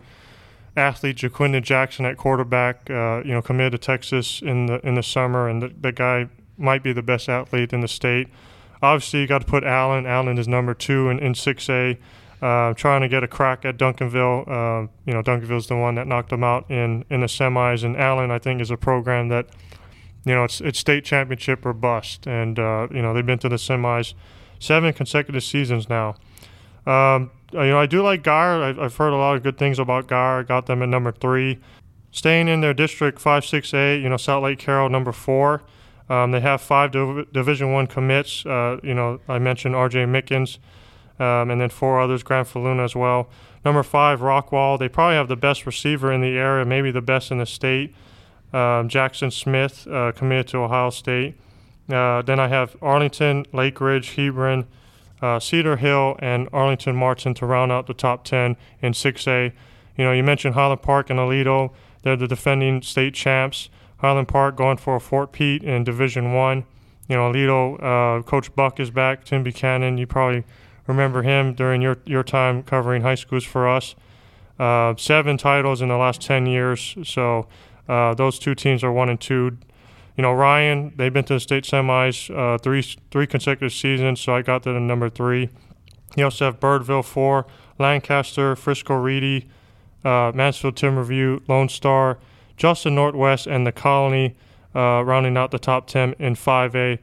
athlete 0.75 1.19
Ja'Quinden 1.19 1.62
Jackson 1.62 2.06
at 2.06 2.17
quarterback, 2.17 2.88
uh, 2.88 3.20
you 3.23 3.32
know, 3.32 3.43
committed 3.43 3.73
to 3.73 3.78
Texas 3.78 4.40
in 4.40 4.64
the 4.64 4.81
in 4.87 4.95
the 4.95 5.02
summer, 5.02 5.47
and 5.47 5.62
the, 5.62 5.69
the 5.78 5.92
guy 5.92 6.28
might 6.57 6.83
be 6.83 6.95
the 6.95 7.02
best 7.02 7.28
athlete 7.28 7.75
in 7.75 7.81
the 7.81 7.88
state. 7.88 8.28
Obviously, 8.81 9.21
you 9.21 9.26
got 9.26 9.42
to 9.42 9.47
put 9.47 9.62
Allen. 9.62 10.07
Allen 10.07 10.38
is 10.38 10.49
number 10.49 10.75
two 10.75 11.09
in, 11.09 11.19
in 11.19 11.35
6A. 11.35 11.99
Uh, 12.42 12.75
trying 12.75 13.00
to 13.00 13.08
get 13.08 13.22
a 13.22 13.28
crack 13.28 13.64
at 13.64 13.76
Duncanville. 13.78 14.49
Uh, 14.49 14.88
you 15.06 15.14
know, 15.14 15.22
Duncanville's 15.22 15.68
the 15.68 15.76
one 15.76 15.94
that 15.94 16.08
knocked 16.08 16.30
them 16.30 16.42
out 16.42 16.68
in, 16.68 17.04
in 17.08 17.20
the 17.20 17.28
semis, 17.28 17.84
and 17.84 17.96
Allen, 17.96 18.32
I 18.32 18.40
think, 18.40 18.61
is 18.61 18.68
a 18.68 18.76
program 18.76 19.28
that, 19.28 19.46
you 20.25 20.34
know, 20.34 20.42
it's 20.42 20.61
it's 20.61 20.80
state 20.80 21.04
championship 21.04 21.64
or 21.64 21.72
bust, 21.72 22.26
and 22.26 22.58
uh, 22.58 22.88
you 22.90 23.00
know 23.00 23.14
they've 23.14 23.25
been 23.25 23.38
to 23.38 23.49
the 23.49 23.56
semis 23.56 24.14
seven 24.62 24.92
consecutive 24.92 25.42
seasons 25.42 25.88
now. 25.88 26.14
Um, 26.87 27.30
you 27.52 27.58
know, 27.61 27.78
I 27.78 27.87
do 27.87 28.02
like 28.02 28.22
Guyer. 28.22 28.78
I've, 28.78 28.96
heard 28.96 29.12
a 29.12 29.16
lot 29.16 29.37
of 29.37 29.42
good 29.42 29.58
things 29.58 29.78
about 29.78 30.06
Guyer. 30.06 30.40
I 30.40 30.42
got 30.44 30.66
them 30.66 30.82
at 30.82 30.88
number 30.88 31.12
three. 31.12 31.58
Staying 32.12 32.49
in 32.49 32.61
their 32.61 32.75
district 32.75 33.20
five, 33.20 33.44
six, 33.44 33.75
eight. 33.75 34.00
You 34.00 34.08
know, 34.08 34.16
Southlake 34.16 34.58
Carroll 34.58 34.88
number 34.88 35.12
four. 35.12 35.62
Um, 36.08 36.30
they 36.30 36.40
have 36.40 36.61
five 36.61 36.92
Div- 36.92 37.32
Division 37.32 37.72
One 37.72 37.87
commits. 37.87 38.46
Uh, 38.46 38.78
you 38.82 38.94
know, 38.94 39.20
I 39.28 39.38
mentioned 39.38 39.75
R.J. 39.75 40.04
Mickens, 40.04 40.58
um, 41.23 41.50
and 41.50 41.61
then 41.61 41.71
four 41.71 42.00
others, 42.00 42.25
Grant 42.25 42.49
Faluna 42.49 42.85
as 42.85 42.97
well. 42.97 43.29
Number 43.64 43.85
five, 43.85 44.21
Rockwall. 44.21 44.76
They 44.76 44.88
probably 44.88 45.14
have 45.14 45.29
the 45.29 45.37
best 45.37 45.67
receiver 45.67 46.12
in 46.12 46.21
the 46.21 46.37
area, 46.37 46.64
maybe 46.64 46.91
the 46.91 47.00
best 47.00 47.31
in 47.31 47.38
the 47.38 47.47
state. 47.47 47.95
Um, 48.52 48.88
Jackson 48.88 49.31
Smith 49.31 49.87
uh, 49.87 50.11
committed 50.12 50.49
to 50.49 50.59
Ohio 50.59 50.91
State. 50.91 51.37
Uh, 51.88 52.23
then 52.23 52.41
I 52.41 52.49
have 52.49 52.76
Arlington, 52.83 53.47
Lake 53.52 53.81
Ridge, 53.81 54.17
Hebron, 54.17 54.67
uh, 55.21 55.38
Cedar 55.38 55.76
Hill 55.76 56.17
and 56.19 56.49
Arlington 56.52 56.97
Martin 56.97 57.35
to 57.35 57.47
round 57.47 57.71
out 57.71 57.87
the 57.87 57.95
top 57.95 58.25
10 58.25 58.57
in 58.81 58.93
6A. 58.93 59.52
You 59.97 60.05
know, 60.05 60.12
you 60.12 60.25
mentioned 60.25 60.55
Highland 60.55 60.83
Park 60.83 61.09
and 61.09 61.21
Aledo. 61.21 61.73
They're 62.02 62.17
the 62.17 62.26
defending 62.26 62.83
state 62.83 63.14
champs. 63.14 63.69
Highland 63.99 64.26
Park 64.26 64.57
going 64.57 64.79
for 64.79 64.97
a 64.97 65.00
four-peat 65.00 65.62
in 65.62 65.85
Division 65.85 66.33
One. 66.33 66.64
You 67.09 67.17
know, 67.17 67.31
Aledo, 67.31 68.19
uh, 68.19 68.23
Coach 68.23 68.52
Buck 68.57 68.81
is 68.81 68.91
back. 68.91 69.25
Tim 69.25 69.45
Buchanan, 69.45 69.99
you 69.99 70.07
probably 70.09 70.45
remember 70.86 71.22
him 71.22 71.54
during 71.54 71.82
your, 71.82 71.98
your 72.04 72.22
time 72.22 72.62
covering 72.62 73.02
high 73.02 73.14
schools 73.14 73.44
for 73.44 73.68
us. 73.68 73.94
Uh, 74.58 74.94
seven 74.96 75.36
titles 75.36 75.80
in 75.80 75.88
the 75.88 75.96
last 75.96 76.20
10 76.20 76.46
years. 76.46 76.96
So 77.04 77.48
uh, 77.88 78.14
those 78.14 78.38
two 78.38 78.54
teams 78.54 78.84
are 78.84 78.92
one 78.92 79.08
and 79.08 79.20
two 79.20 79.58
you 80.16 80.22
know, 80.22 80.32
Ryan, 80.32 80.92
they've 80.96 81.12
been 81.12 81.24
to 81.24 81.34
the 81.34 81.40
state 81.40 81.64
semis 81.64 82.34
uh, 82.36 82.58
three 82.58 82.82
three 83.10 83.26
consecutive 83.26 83.72
seasons, 83.72 84.20
so 84.20 84.34
I 84.34 84.42
got 84.42 84.62
that 84.64 84.70
in 84.76 84.86
number 84.86 85.08
three. 85.08 85.48
You 86.16 86.24
also 86.24 86.44
have 86.46 86.60
Birdville 86.60 87.04
four, 87.04 87.46
Lancaster, 87.78 88.54
Frisco 88.54 88.94
Reedy, 88.94 89.48
uh, 90.04 90.32
Mansfield 90.34 90.76
Timberview, 90.76 91.40
Lone 91.48 91.70
Star, 91.70 92.18
Justin 92.58 92.94
Northwest, 92.94 93.46
and 93.46 93.66
the 93.66 93.72
Colony, 93.72 94.36
uh, 94.74 95.02
rounding 95.02 95.36
out 95.38 95.50
the 95.50 95.58
top 95.58 95.86
ten 95.86 96.14
in 96.18 96.34
5A. 96.34 96.98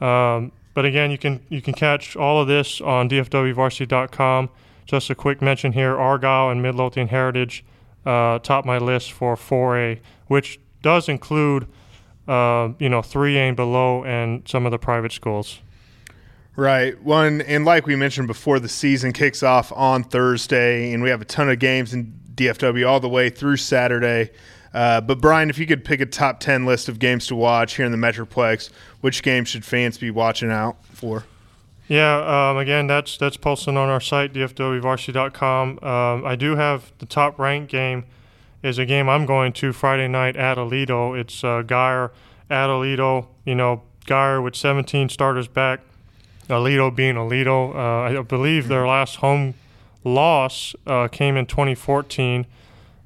Um, 0.00 0.52
but 0.74 0.84
again, 0.84 1.10
you 1.10 1.18
can 1.18 1.40
you 1.48 1.62
can 1.62 1.74
catch 1.74 2.16
all 2.16 2.40
of 2.40 2.48
this 2.48 2.80
on 2.80 3.08
dfwvarsity.com. 3.08 4.50
Just 4.86 5.10
a 5.10 5.14
quick 5.14 5.42
mention 5.42 5.72
here: 5.72 5.96
Argyle 5.96 6.50
and 6.50 6.62
Midlothian 6.62 7.08
Heritage 7.08 7.64
uh, 8.04 8.38
top 8.40 8.64
my 8.64 8.78
list 8.78 9.12
for 9.12 9.36
4A, 9.36 10.00
which 10.26 10.60
does 10.82 11.08
include 11.08 11.66
uh, 12.28 12.70
you 12.78 12.88
know 12.88 13.00
3A 13.00 13.48
and 13.48 13.56
below 13.56 14.04
and 14.04 14.46
some 14.48 14.66
of 14.66 14.72
the 14.72 14.78
private 14.78 15.12
schools. 15.12 15.60
Right. 16.54 17.00
One 17.02 17.40
and 17.42 17.64
like 17.64 17.86
we 17.86 17.96
mentioned 17.96 18.28
before, 18.28 18.58
the 18.58 18.68
season 18.68 19.12
kicks 19.12 19.42
off 19.42 19.72
on 19.72 20.04
Thursday, 20.04 20.92
and 20.92 21.02
we 21.02 21.10
have 21.10 21.22
a 21.22 21.24
ton 21.24 21.48
of 21.48 21.58
games 21.58 21.94
in 21.94 22.12
DFW 22.34 22.86
all 22.86 23.00
the 23.00 23.08
way 23.08 23.30
through 23.30 23.56
Saturday. 23.56 24.30
Uh, 24.74 25.00
but 25.00 25.20
Brian, 25.20 25.50
if 25.50 25.58
you 25.58 25.66
could 25.66 25.84
pick 25.84 26.00
a 26.00 26.06
top 26.06 26.40
ten 26.40 26.64
list 26.64 26.88
of 26.88 26.98
games 26.98 27.26
to 27.26 27.36
watch 27.36 27.76
here 27.76 27.84
in 27.84 27.92
the 27.92 27.98
Metroplex, 27.98 28.70
which 29.00 29.22
games 29.22 29.48
should 29.48 29.64
fans 29.64 29.98
be 29.98 30.10
watching 30.10 30.50
out 30.50 30.76
for? 30.86 31.24
Yeah, 31.88 32.50
um, 32.50 32.56
again, 32.56 32.86
that's 32.86 33.18
that's 33.18 33.36
posted 33.36 33.76
on 33.76 33.88
our 33.88 34.00
site, 34.00 34.32
dfwvarsity.com. 34.32 35.78
Um, 35.82 36.24
I 36.24 36.36
do 36.36 36.56
have 36.56 36.92
the 36.98 37.06
top 37.06 37.38
ranked 37.38 37.70
game 37.70 38.04
is 38.62 38.78
a 38.78 38.86
game 38.86 39.08
I'm 39.08 39.26
going 39.26 39.52
to 39.54 39.72
Friday 39.72 40.08
night 40.08 40.36
at 40.36 40.56
Aledo. 40.56 41.18
It's 41.18 41.42
uh, 41.42 41.62
Guyer 41.62 42.10
at 42.48 42.68
Aledo. 42.68 43.26
You 43.44 43.54
know, 43.54 43.82
Guyer 44.06 44.42
with 44.42 44.54
17 44.54 45.08
starters 45.08 45.48
back, 45.48 45.80
Aledo 46.48 46.94
being 46.94 47.16
Aledo. 47.16 47.74
Uh, 47.74 48.20
I 48.20 48.22
believe 48.22 48.68
their 48.68 48.86
last 48.86 49.16
home 49.16 49.54
loss 50.04 50.74
uh, 50.86 51.08
came 51.08 51.36
in 51.36 51.46
2014, 51.46 52.46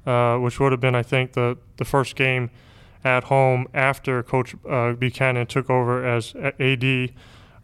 uh, 0.07 0.37
which 0.37 0.59
would 0.59 0.71
have 0.71 0.79
been, 0.79 0.95
I 0.95 1.03
think, 1.03 1.33
the, 1.33 1.57
the 1.75 1.85
first 1.85 2.15
game 2.15 2.49
at 3.03 3.25
home 3.25 3.67
after 3.73 4.23
Coach 4.23 4.55
uh, 4.67 4.93
Buchanan 4.93 5.45
took 5.45 5.69
over 5.69 6.05
as 6.05 6.33
AD. 6.35 7.11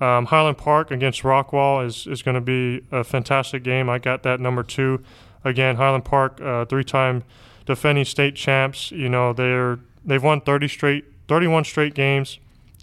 Um, 0.02 0.26
Highland 0.26 0.58
Park 0.58 0.92
against 0.92 1.24
Rockwall 1.24 1.86
is, 1.86 2.06
is 2.06 2.22
going 2.22 2.36
to 2.36 2.42
be 2.42 2.86
a 2.92 3.04
fantastic 3.04 3.64
game. 3.64 3.90
I 3.90 3.98
got 3.98 4.24
that 4.24 4.40
number 4.40 4.62
two. 4.62 5.02
Again, 5.46 5.78
Highland 5.78 6.06
Park, 6.06 6.42
uh, 6.42 6.66
three-time 6.66 7.24
defending 7.66 8.06
state 8.06 8.36
champs. 8.36 8.92
You 8.92 9.08
know 9.08 9.32
they're 9.32 9.80
they've 10.06 10.24
won 10.24 10.42
30 10.42 10.68
straight, 10.68 11.06
31 11.28 11.64
straight 11.64 11.94
games, 11.94 12.40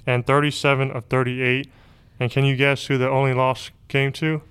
and 0.07 0.27
37 0.27 0.91
of 0.91 1.05
38. 1.05 1.71
And 2.19 2.31
can 2.31 2.45
you 2.45 2.57
guess 2.57 2.87
who 2.87 2.97
the 2.99 3.09
only 3.09 3.35
loss 3.35 3.71
came 3.89 4.13
to? 4.13 4.43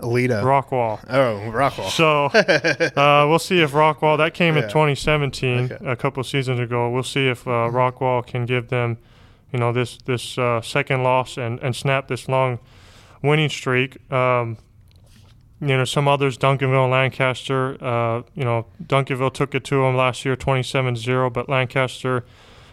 Aledo. 0.00 0.42
Rockwall. 0.44 1.04
Oh, 1.08 1.50
Rockwall. 1.50 1.90
So 1.90 2.26
uh, 3.00 3.26
we'll 3.28 3.38
see 3.38 3.60
if 3.60 3.72
Rockwall. 3.72 4.16
That 4.18 4.32
came 4.34 4.56
yeah. 4.56 4.62
in 4.62 4.68
2017, 4.68 5.72
okay. 5.72 5.84
a 5.84 5.96
couple 5.96 6.22
seasons 6.22 6.60
ago. 6.60 6.88
We'll 6.90 7.02
see 7.02 7.26
if 7.26 7.46
uh, 7.46 7.68
Rockwall 7.70 8.24
can 8.24 8.46
give 8.46 8.68
them 8.68 8.98
you 9.52 9.58
know 9.58 9.72
this 9.72 9.98
this 10.04 10.38
uh, 10.38 10.60
second 10.60 11.02
loss 11.02 11.36
and 11.36 11.58
and 11.60 11.74
snap 11.74 12.08
this 12.08 12.28
long 12.28 12.58
winning 13.22 13.48
streak. 13.48 14.10
Um, 14.12 14.58
you 15.60 15.76
know 15.76 15.84
some 15.84 16.06
others, 16.06 16.38
Duncanville 16.38 16.84
and 16.84 16.92
Lancaster. 16.92 17.82
Uh, 17.82 18.22
you 18.34 18.44
know 18.44 18.66
Duncanville 18.82 19.32
took 19.32 19.54
it 19.54 19.64
to 19.64 19.82
them 19.82 19.96
last 19.96 20.24
year, 20.24 20.36
27-0, 20.36 21.32
but 21.32 21.48
Lancaster 21.48 22.24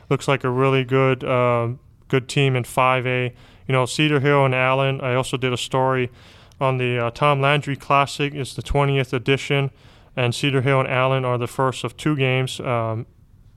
looks 0.09 0.27
like 0.27 0.43
a 0.43 0.49
really 0.49 0.83
good 0.83 1.23
uh, 1.23 1.69
good 2.07 2.27
team 2.27 2.55
in 2.55 2.63
5A. 2.63 3.33
You 3.67 3.71
know 3.71 3.85
Cedar 3.85 4.19
Hill 4.19 4.45
and 4.45 4.53
Allen. 4.53 5.01
I 5.01 5.15
also 5.15 5.37
did 5.37 5.53
a 5.53 5.57
story 5.57 6.11
on 6.59 6.77
the 6.77 6.97
uh, 6.97 7.11
Tom 7.11 7.41
Landry 7.41 7.75
Classic. 7.75 8.33
It's 8.33 8.53
the 8.53 8.63
20th 8.63 9.13
edition, 9.13 9.71
and 10.15 10.33
Cedar 10.33 10.61
Hill 10.61 10.81
and 10.81 10.89
Allen 10.89 11.25
are 11.25 11.37
the 11.37 11.47
first 11.47 11.83
of 11.83 11.97
two 11.97 12.15
games. 12.15 12.59
Um, 12.59 13.05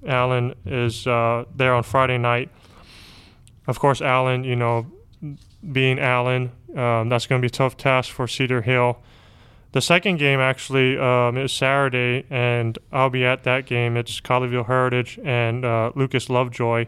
Allen 0.07 0.55
is 0.65 1.07
uh, 1.07 1.45
there 1.55 1.75
on 1.75 1.83
Friday 1.83 2.19
night 2.19 2.51
of 3.69 3.79
course, 3.79 4.01
Allen, 4.01 4.45
you 4.45 4.57
know, 4.57 4.87
being 5.73 6.01
Allen, 6.01 6.51
um, 6.75 7.11
that's 7.11 7.27
going 7.27 7.41
to 7.41 7.47
be 7.47 7.49
a 7.49 7.57
tough 7.57 7.77
task 7.77 8.11
for 8.11 8.27
Cedar 8.27 8.63
Hill. 8.63 8.99
The 9.73 9.83
second 9.83 10.17
game 10.17 10.41
actually 10.41 10.97
um, 10.99 11.37
is 11.37 11.53
Saturday, 11.53 12.25
and 12.31 12.79
I'll 12.91 13.11
be 13.11 13.27
at 13.27 13.45
that 13.45 13.67
game. 13.67 13.99
It's 13.99 14.21
Colleyville 14.23 14.67
Heritage 14.67 15.21
and 15.23 15.67
uh, 15.67 15.93
Lucas 15.95 16.31
Lovejoy. 16.31 16.87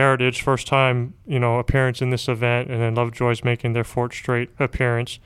Heritage, 0.00 0.40
first 0.40 0.66
time 0.66 1.12
you 1.26 1.38
know 1.38 1.58
appearance 1.58 2.00
in 2.00 2.08
this 2.08 2.26
event, 2.26 2.70
and 2.70 2.80
then 2.80 2.94
Lovejoy's 2.94 3.44
making 3.44 3.74
their 3.74 3.84
fourth 3.84 4.14
straight 4.14 4.48
appearance. 4.58 5.18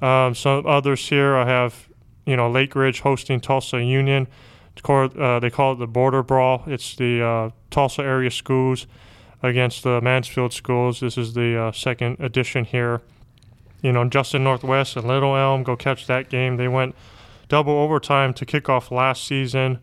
Um, 0.00 0.34
some 0.34 0.66
others 0.66 1.06
here, 1.08 1.36
I 1.36 1.46
have 1.46 1.88
you 2.24 2.34
know 2.36 2.50
Lake 2.50 2.74
Ridge 2.74 3.00
hosting 3.00 3.40
Tulsa 3.40 3.82
Union. 3.82 4.26
Uh, 4.88 5.38
they 5.40 5.50
call 5.50 5.72
it 5.72 5.78
the 5.78 5.86
Border 5.86 6.22
Brawl. 6.22 6.62
It's 6.66 6.96
the 6.96 7.22
uh, 7.22 7.50
Tulsa 7.70 8.02
area 8.02 8.30
schools 8.30 8.86
against 9.42 9.82
the 9.82 10.00
Mansfield 10.00 10.52
schools. 10.52 11.00
This 11.00 11.18
is 11.18 11.34
the 11.34 11.56
uh, 11.56 11.72
second 11.72 12.16
edition 12.18 12.64
here. 12.64 13.02
You 13.82 13.92
know, 13.92 14.08
Justin 14.08 14.44
Northwest 14.44 14.96
and 14.96 15.06
Little 15.06 15.36
Elm, 15.36 15.62
go 15.62 15.76
catch 15.76 16.06
that 16.06 16.28
game. 16.28 16.56
They 16.56 16.68
went 16.68 16.94
double 17.48 17.74
overtime 17.74 18.34
to 18.34 18.46
kick 18.46 18.68
off 18.68 18.90
last 18.90 19.24
season. 19.24 19.78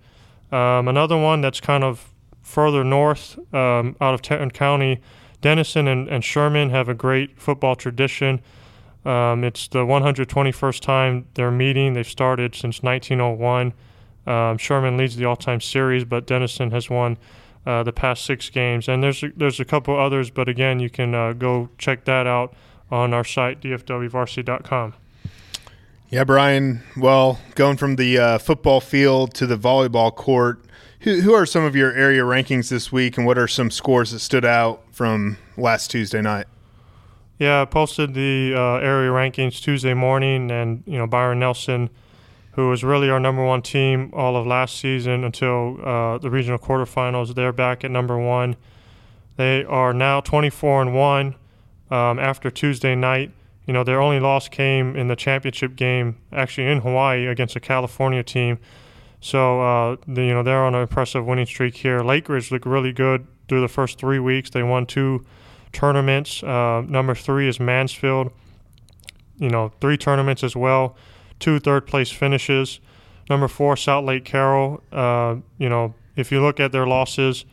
Um, 0.52 0.88
another 0.88 1.18
one 1.18 1.42
that's 1.42 1.60
kind 1.60 1.84
of 1.84 2.13
further 2.44 2.84
north 2.84 3.40
um, 3.54 3.96
out 4.00 4.14
of 4.14 4.22
Tarrant 4.22 4.54
County, 4.54 5.02
Denison 5.42 5.88
and, 5.88 6.08
and, 6.08 6.24
Sherman 6.24 6.70
have 6.70 6.88
a 6.88 6.94
great 6.94 7.40
football 7.40 7.76
tradition. 7.76 8.42
Um, 9.04 9.44
it's 9.44 9.68
the 9.68 9.80
121st 9.80 10.80
time 10.80 11.26
they're 11.34 11.52
meeting. 11.52 11.94
They've 11.94 12.08
started 12.08 12.56
since 12.56 12.82
1901. 12.82 13.74
Um, 14.26 14.58
Sherman 14.58 14.96
leads 14.96 15.18
the 15.18 15.26
all-time 15.26 15.60
series, 15.60 16.06
but 16.06 16.26
Denison 16.26 16.72
has 16.72 16.90
won 16.90 17.18
uh, 17.66 17.84
the 17.84 17.92
past 17.92 18.26
six 18.26 18.50
games. 18.50 18.88
And 18.88 19.04
there's 19.04 19.24
a, 19.24 19.32
there's 19.36 19.60
a 19.60 19.66
couple 19.66 20.00
others, 20.00 20.30
but 20.30 20.48
again, 20.48 20.80
you 20.80 20.90
can 20.90 21.14
uh, 21.14 21.34
go 21.34 21.70
check 21.78 22.06
that 22.06 22.26
out 22.26 22.54
on 22.90 23.14
our 23.14 23.24
site, 23.26 23.60
dfwvarsity.com. 23.62 24.94
Yeah, 26.14 26.26
Brian. 26.26 26.84
Well, 26.96 27.40
going 27.56 27.78
from 27.78 27.96
the 27.96 28.20
uh, 28.20 28.38
football 28.38 28.82
field 28.82 29.34
to 29.34 29.48
the 29.48 29.58
volleyball 29.58 30.14
court, 30.16 30.64
who, 31.00 31.22
who 31.22 31.34
are 31.34 31.48
some 31.48 31.64
of 31.64 31.76
your 31.76 31.92
area 31.92 32.22
rankings 32.22 32.70
this 32.70 32.92
week, 32.92 33.18
and 33.18 33.26
what 33.26 33.40
are 33.40 33.48
some 33.48 33.72
scores 33.72 34.12
that 34.12 34.20
stood 34.20 34.46
out 34.46 34.84
from 34.92 35.40
last 35.58 35.90
Tuesday 35.90 36.22
night? 36.22 36.46
Yeah, 37.40 37.64
I 37.64 37.66
posted 37.66 38.14
the 38.14 38.54
uh, 38.56 38.76
area 38.76 39.10
rankings 39.10 39.60
Tuesday 39.60 39.96
morning, 39.96 40.52
and 40.52 40.84
you 40.86 41.00
know 41.00 41.08
Byron 41.08 41.40
Nelson 41.40 41.90
who 42.52 42.70
was 42.70 42.84
really 42.84 43.10
our 43.10 43.20
number 43.20 43.44
one 43.44 43.64
team 43.64 44.12
all 44.14 44.38
of 44.38 44.46
last 44.46 44.78
season 44.78 45.24
until 45.24 45.80
uh, 45.84 46.20
the 46.20 46.30
regional 46.30 46.60
quarterfinals. 46.60 47.34
They're 47.34 47.52
back 47.52 47.84
at 47.84 47.90
number 47.90 48.20
one. 48.20 48.56
They 49.38 49.66
are 49.66 49.96
now 49.96 50.22
24 50.22 50.84
and 50.84 50.96
one 50.96 51.34
um, 51.90 52.20
after 52.20 52.52
Tuesday 52.52 52.94
night. 52.94 53.32
You 53.66 53.74
know, 53.74 53.84
their 53.84 54.02
only 54.02 54.20
loss 54.20 54.50
came 54.50 54.96
in 54.96 55.08
the 55.08 55.16
championship 55.16 55.76
game, 55.76 56.18
actually 56.32 56.68
in 56.68 56.82
Hawaii 56.82 57.28
against 57.28 57.56
a 57.56 57.60
California 57.60 58.24
team. 58.24 58.60
So, 59.22 59.62
uh, 59.62 59.96
the, 60.06 60.24
you 60.24 60.34
know, 60.34 60.44
they're 60.44 60.66
on 60.66 60.76
an 60.76 60.82
impressive 60.82 61.26
winning 61.26 61.46
streak 61.46 61.78
here. 61.78 62.02
Lake 62.02 62.28
Ridge 62.28 62.52
looked 62.52 62.66
really 62.66 62.92
good 62.92 63.26
through 63.48 63.62
the 63.62 63.70
first 63.70 63.98
three 63.98 64.20
weeks. 64.20 64.50
They 64.50 64.64
won 64.64 64.86
two 64.86 65.26
tournaments. 65.72 66.44
Uh, 66.44 66.84
number 66.88 67.16
three 67.16 67.48
is 67.48 67.60
Mansfield. 67.60 68.32
You 69.38 69.50
know, 69.50 69.72
three 69.80 69.98
tournaments 69.98 70.44
as 70.44 70.56
well 70.56 70.98
two 71.44 71.60
third 71.60 71.86
place 71.86 72.10
finishes. 72.10 72.80
Number 73.30 73.50
four, 73.50 73.76
Southlake 73.76 74.24
Carroll. 74.24 74.82
Uh, 74.92 75.38
you 75.58 75.68
know, 75.68 75.94
if 76.16 76.32
you 76.32 76.42
look 76.42 76.60
at 76.60 76.72
their 76.72 76.88
losses, 76.88 77.44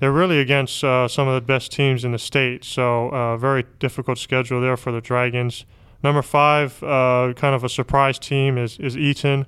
they're 0.00 0.12
really 0.12 0.40
against 0.40 0.82
uh, 0.82 1.06
some 1.06 1.28
of 1.28 1.34
the 1.34 1.46
best 1.46 1.70
teams 1.70 2.04
in 2.04 2.12
the 2.12 2.18
state. 2.18 2.64
So, 2.64 3.10
uh, 3.10 3.36
very 3.36 3.66
difficult 3.78 4.18
schedule 4.18 4.60
there 4.60 4.76
for 4.76 4.90
the 4.90 5.00
Dragons. 5.00 5.66
Number 6.02 6.22
five, 6.22 6.82
uh, 6.82 7.34
kind 7.36 7.54
of 7.54 7.62
a 7.62 7.68
surprise 7.68 8.18
team, 8.18 8.56
is, 8.56 8.78
is 8.78 8.96
Eaton. 8.96 9.46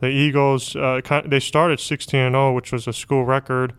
The 0.00 0.08
Eagles, 0.08 0.74
uh, 0.74 1.02
they 1.26 1.40
started 1.40 1.78
16 1.78 2.32
0, 2.32 2.52
which 2.54 2.72
was 2.72 2.88
a 2.88 2.92
school 2.94 3.26
record. 3.26 3.74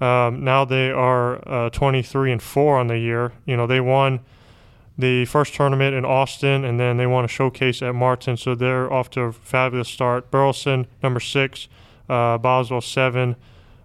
Um, 0.00 0.44
now 0.44 0.64
they 0.64 0.90
are 0.90 1.48
uh, 1.48 1.70
23 1.70 2.32
and 2.32 2.42
4 2.42 2.78
on 2.78 2.88
the 2.88 2.98
year. 2.98 3.32
You 3.46 3.56
know, 3.56 3.68
they 3.68 3.80
won 3.80 4.20
the 4.98 5.24
first 5.26 5.54
tournament 5.54 5.94
in 5.94 6.04
Austin, 6.04 6.64
and 6.64 6.80
then 6.80 6.96
they 6.96 7.06
won 7.06 7.24
a 7.24 7.28
showcase 7.28 7.80
at 7.82 7.94
Martin. 7.94 8.36
So 8.36 8.56
they're 8.56 8.92
off 8.92 9.10
to 9.10 9.20
a 9.22 9.32
fabulous 9.32 9.88
start. 9.88 10.32
Burleson, 10.32 10.88
number 11.02 11.20
six, 11.20 11.68
uh, 12.08 12.38
Boswell, 12.38 12.80
seven, 12.80 13.36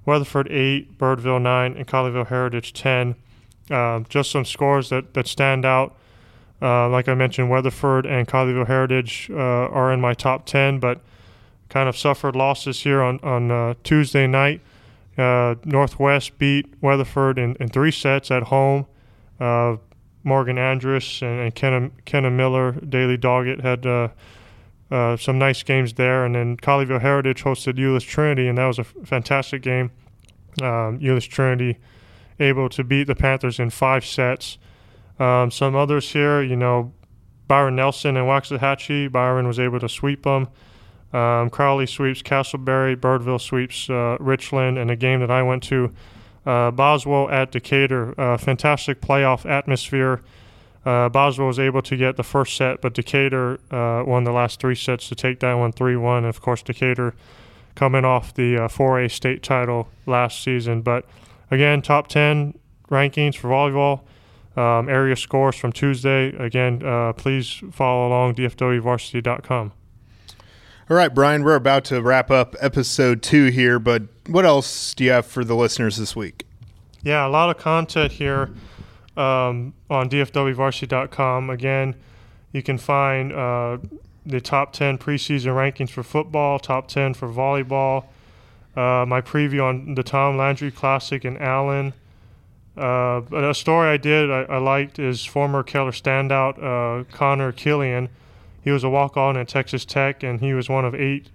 Weatherford, 0.06 0.48
eight, 0.52 0.98
Birdville, 0.98 1.42
nine, 1.42 1.76
and 1.78 1.88
Colleyville 1.88 2.28
Heritage, 2.28 2.74
10. 2.74 3.16
Uh, 3.70 4.00
just 4.10 4.32
some 4.32 4.46
scores 4.46 4.90
that, 4.90 5.14
that 5.14 5.28
stand 5.28 5.66
out. 5.66 5.96
Uh, 6.62 6.90
like 6.90 7.08
I 7.08 7.14
mentioned, 7.14 7.50
Weatherford 7.50 8.06
and 8.06 8.28
Colleyville 8.28 8.68
Heritage 8.68 9.30
uh, 9.32 9.36
are 9.36 9.92
in 9.92 10.02
my 10.02 10.14
top 10.14 10.46
10, 10.46 10.80
but 10.80 11.02
kind 11.70 11.88
of 11.88 11.98
suffered 11.98 12.36
losses 12.36 12.82
here 12.82 13.02
on, 13.02 13.20
on 13.24 13.52
uh, 13.52 13.74
Tuesday 13.84 14.28
night. 14.28 14.62
Uh, 15.18 15.56
Northwest 15.66 16.38
beat 16.38 16.74
Weatherford 16.82 17.38
in, 17.38 17.56
in 17.60 17.70
three 17.70 17.92
sets 17.92 18.32
at 18.32 18.44
home. 18.44 18.88
Morgan 20.24 20.60
Andrus 20.60 21.24
and, 21.24 21.40
and 21.40 21.56
Kenna, 21.56 21.90
Kenna 22.06 22.30
Miller, 22.30 22.74
Daily 22.74 23.18
Doggett 23.18 23.62
had 23.62 24.12
uh, 24.92 25.18
some 25.18 25.40
nice 25.40 25.64
games 25.64 25.94
there. 25.94 26.26
And 26.26 26.36
then 26.36 26.58
Colleyville 26.58 27.02
Heritage 27.02 27.44
hosted 27.44 27.78
Euless 27.78 28.06
Trinity, 28.06 28.48
and 28.48 28.58
that 28.58 28.66
was 28.66 28.78
a 28.78 28.82
f- 28.82 28.94
fantastic 29.06 29.62
game. 29.62 29.92
Um, 30.62 31.00
Euless 31.00 31.28
Trinity 31.28 31.78
able 32.40 32.70
to 32.70 32.84
beat 32.84 33.08
the 33.08 33.16
Panthers 33.16 33.60
in 33.60 33.70
five 33.70 34.06
sets. 34.06 34.58
Um, 35.20 35.52
some 35.52 35.76
others 35.76 36.12
here, 36.12 36.42
you 36.42 36.56
know, 36.56 36.94
Byron 37.48 37.76
Nelson 37.76 38.18
and 38.18 38.28
Waxahachie. 38.28 39.12
Byron 39.12 39.48
was 39.48 39.60
able 39.60 39.80
to 39.80 39.90
sweep 39.90 40.24
them. 40.24 40.48
Um, 41.14 41.50
Crowley 41.50 41.86
sweeps 41.86 42.22
Castleberry. 42.22 42.96
Birdville 42.96 43.42
sweeps 43.42 43.90
uh, 43.90 44.18
Richland. 44.20 44.78
And 44.78 44.90
a 44.90 44.96
game 44.96 45.20
that 45.20 45.30
I 45.30 45.44
went 45.44 45.62
to, 45.64 45.94
uh, 46.46 46.72
Boswell 46.72 47.30
at 47.30 47.52
Decatur. 47.52 48.20
Uh, 48.20 48.38
fantastic 48.38 49.02
playoff 49.02 49.46
atmosphere. 49.46 50.22
Uh, 50.86 51.10
Boswell 51.10 51.48
was 51.48 51.60
able 51.60 51.82
to 51.84 51.96
get 51.96 52.18
the 52.18 52.24
first 52.24 52.56
set, 52.58 52.82
but 52.82 52.94
Decatur 52.94 53.60
uh, 53.70 54.04
won 54.06 54.24
the 54.24 54.32
last 54.32 54.60
three 54.60 54.76
sets 54.76 55.08
to 55.10 55.16
take 55.16 55.40
that 55.42 55.54
one 55.54 55.72
3 55.72 55.96
1. 55.96 56.18
And 56.18 56.26
of 56.26 56.42
course, 56.42 56.64
Decatur 56.64 57.14
coming 57.76 58.04
off 58.04 58.34
the 58.34 58.58
uh, 58.58 58.68
4A 58.68 59.12
state 59.12 59.44
title 59.44 59.90
last 60.06 60.44
season. 60.44 60.82
But 60.82 61.06
again, 61.52 61.82
top 61.82 62.08
10 62.08 62.58
rankings 62.90 63.36
for 63.36 63.50
volleyball. 63.50 64.02
Um, 64.58 64.90
area 64.90 65.16
scores 65.16 65.56
from 65.56 65.72
Tuesday. 65.72 66.36
Again, 66.36 66.84
uh, 66.86 67.14
please 67.14 67.64
follow 67.72 68.10
along 68.10 68.36
dfwvarsity.com. 68.36 69.72
All 70.90 70.98
right, 70.98 71.14
Brian, 71.14 71.44
we're 71.44 71.56
about 71.56 71.86
to 71.86 72.02
wrap 72.02 72.30
up 72.30 72.56
episode 72.60 73.22
two 73.22 73.46
here, 73.46 73.80
but 73.80 74.04
what 74.28 74.46
else 74.46 74.94
do 74.94 75.06
you 75.06 75.12
have 75.12 75.26
for 75.26 75.46
the 75.46 75.56
listeners 75.56 75.96
this 75.96 76.18
week? 76.18 76.46
Yeah, 77.02 77.26
a 77.26 77.30
lot 77.30 77.50
of 77.50 77.58
content 77.58 78.12
here 78.12 78.50
um, 79.18 79.74
on 79.90 80.10
dfwvarsity.com. 80.10 81.50
Again, 81.50 81.96
you 82.52 82.64
can 82.64 82.78
find 82.78 83.34
uh, 83.34 83.78
the 84.26 84.42
top 84.42 84.74
10 84.74 84.98
preseason 84.98 85.54
rankings 85.54 85.90
for 85.90 86.04
football, 86.04 86.60
top 86.60 86.88
10 86.88 87.14
for 87.14 87.28
volleyball, 87.28 88.06
uh, 88.76 89.06
my 89.08 89.22
preview 89.22 89.64
on 89.64 89.96
the 89.96 90.04
Tom 90.04 90.38
Landry 90.38 90.72
Classic 90.72 91.26
in 91.26 91.38
Allen. 91.38 91.94
Uh, 92.78 93.22
a 93.34 93.54
story 93.54 93.90
I 93.90 93.98
did 93.98 94.32
I, 94.32 94.44
I, 94.44 94.58
liked 94.58 94.98
is 94.98 95.26
former 95.26 95.62
Keller 95.62 95.92
standout 95.92 96.58
uh, 96.64 97.04
Connor 97.12 97.52
Killian. 97.52 98.08
He 98.64 98.72
was 98.72 98.86
a 98.86 98.90
walk-on 98.90 99.36
at 99.36 99.50
Texas 99.50 99.84
Tech, 99.84 100.24
and 100.24 100.40
he 100.40 100.54
was 100.54 100.70
one 100.70 100.86
of 100.86 100.96
eight 100.96 101.30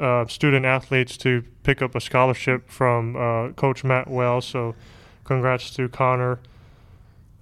uh, 0.00 0.26
student 0.26 0.64
athletes 0.64 1.18
to 1.18 1.44
pick 1.64 1.82
up 1.82 1.94
a 1.94 2.00
scholarship 2.00 2.70
from 2.70 3.14
uh, 3.14 3.50
Coach 3.52 3.84
Matt 3.84 4.08
Wells. 4.08 4.46
So, 4.46 4.74
congrats 5.24 5.70
to 5.74 5.88
Connor. 5.88 6.38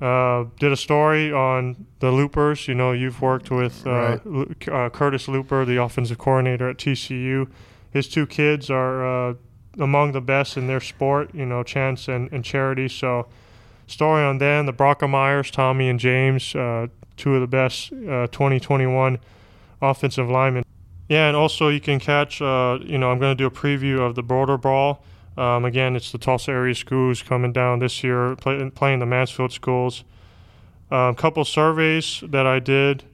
Uh, 0.00 0.44
did 0.60 0.70
a 0.70 0.76
story 0.76 1.32
on 1.32 1.86
the 1.98 2.12
Lupers. 2.12 2.68
You 2.68 2.74
know, 2.74 2.92
you've 2.92 3.20
worked 3.20 3.50
with 3.50 3.84
uh, 3.84 4.18
right. 4.24 4.68
uh, 4.68 4.90
Curtis 4.90 5.26
Luper, 5.26 5.66
the 5.66 5.82
offensive 5.82 6.18
coordinator 6.18 6.68
at 6.68 6.76
TCU. 6.76 7.48
His 7.90 8.08
two 8.08 8.26
kids 8.26 8.70
are 8.70 9.30
uh, 9.30 9.34
among 9.78 10.12
the 10.12 10.20
best 10.20 10.56
in 10.56 10.68
their 10.68 10.80
sport. 10.80 11.34
You 11.34 11.46
know, 11.46 11.64
Chance 11.64 12.06
and, 12.06 12.32
and 12.32 12.44
Charity. 12.44 12.88
So, 12.88 13.26
story 13.88 14.22
on 14.22 14.38
them. 14.38 14.66
The 14.66 14.72
Brockermeyers, 14.72 15.50
Tommy 15.50 15.88
and 15.88 15.98
James, 15.98 16.54
uh, 16.54 16.86
two 17.16 17.34
of 17.34 17.40
the 17.40 17.48
best 17.48 17.88
2021 17.90 19.18
offensive 19.82 20.30
linemen. 20.30 20.64
Yeah, 21.08 21.26
and 21.26 21.36
also 21.36 21.68
you 21.68 21.80
can 21.80 21.98
catch. 21.98 22.40
you 22.40 22.98
know, 22.98 23.10
I'm 23.10 23.18
going 23.18 23.34
to 23.34 23.34
do 23.34 23.46
a 23.46 23.50
preview 23.50 24.00
of 24.00 24.14
the 24.14 24.22
Border 24.22 24.58
Brawl. 24.58 25.02
Um, 25.38 25.64
again, 25.64 25.94
it's 25.94 26.10
the 26.10 26.18
Tulsa 26.18 26.50
area 26.50 26.74
schools 26.74 27.22
coming 27.22 27.52
down 27.52 27.78
this 27.78 28.02
year, 28.02 28.34
play, 28.36 28.70
playing 28.74 28.98
the 28.98 29.06
Mansfield 29.06 29.52
schools. 29.52 30.02
A 30.90 30.96
um, 30.96 31.14
couple 31.14 31.44
surveys 31.44 32.24
that 32.26 32.46
I 32.46 32.58
did. 32.58 33.04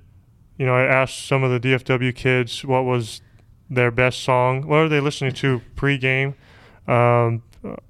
You 0.57 0.65
know, 0.65 0.75
I 0.75 0.85
asked 0.85 1.27
some 1.27 1.43
of 1.43 1.51
the 1.51 1.61
DFW 1.61 2.15
kids 2.15 2.65
what 2.65 2.85
was 2.85 3.21
their 3.69 3.91
best 3.91 4.23
song. 4.23 4.67
What 4.67 4.77
are 4.77 4.89
they 4.89 5.01
listening 5.01 5.33
to 5.33 5.61
pregame? 5.77 6.35
Um, 6.87 7.43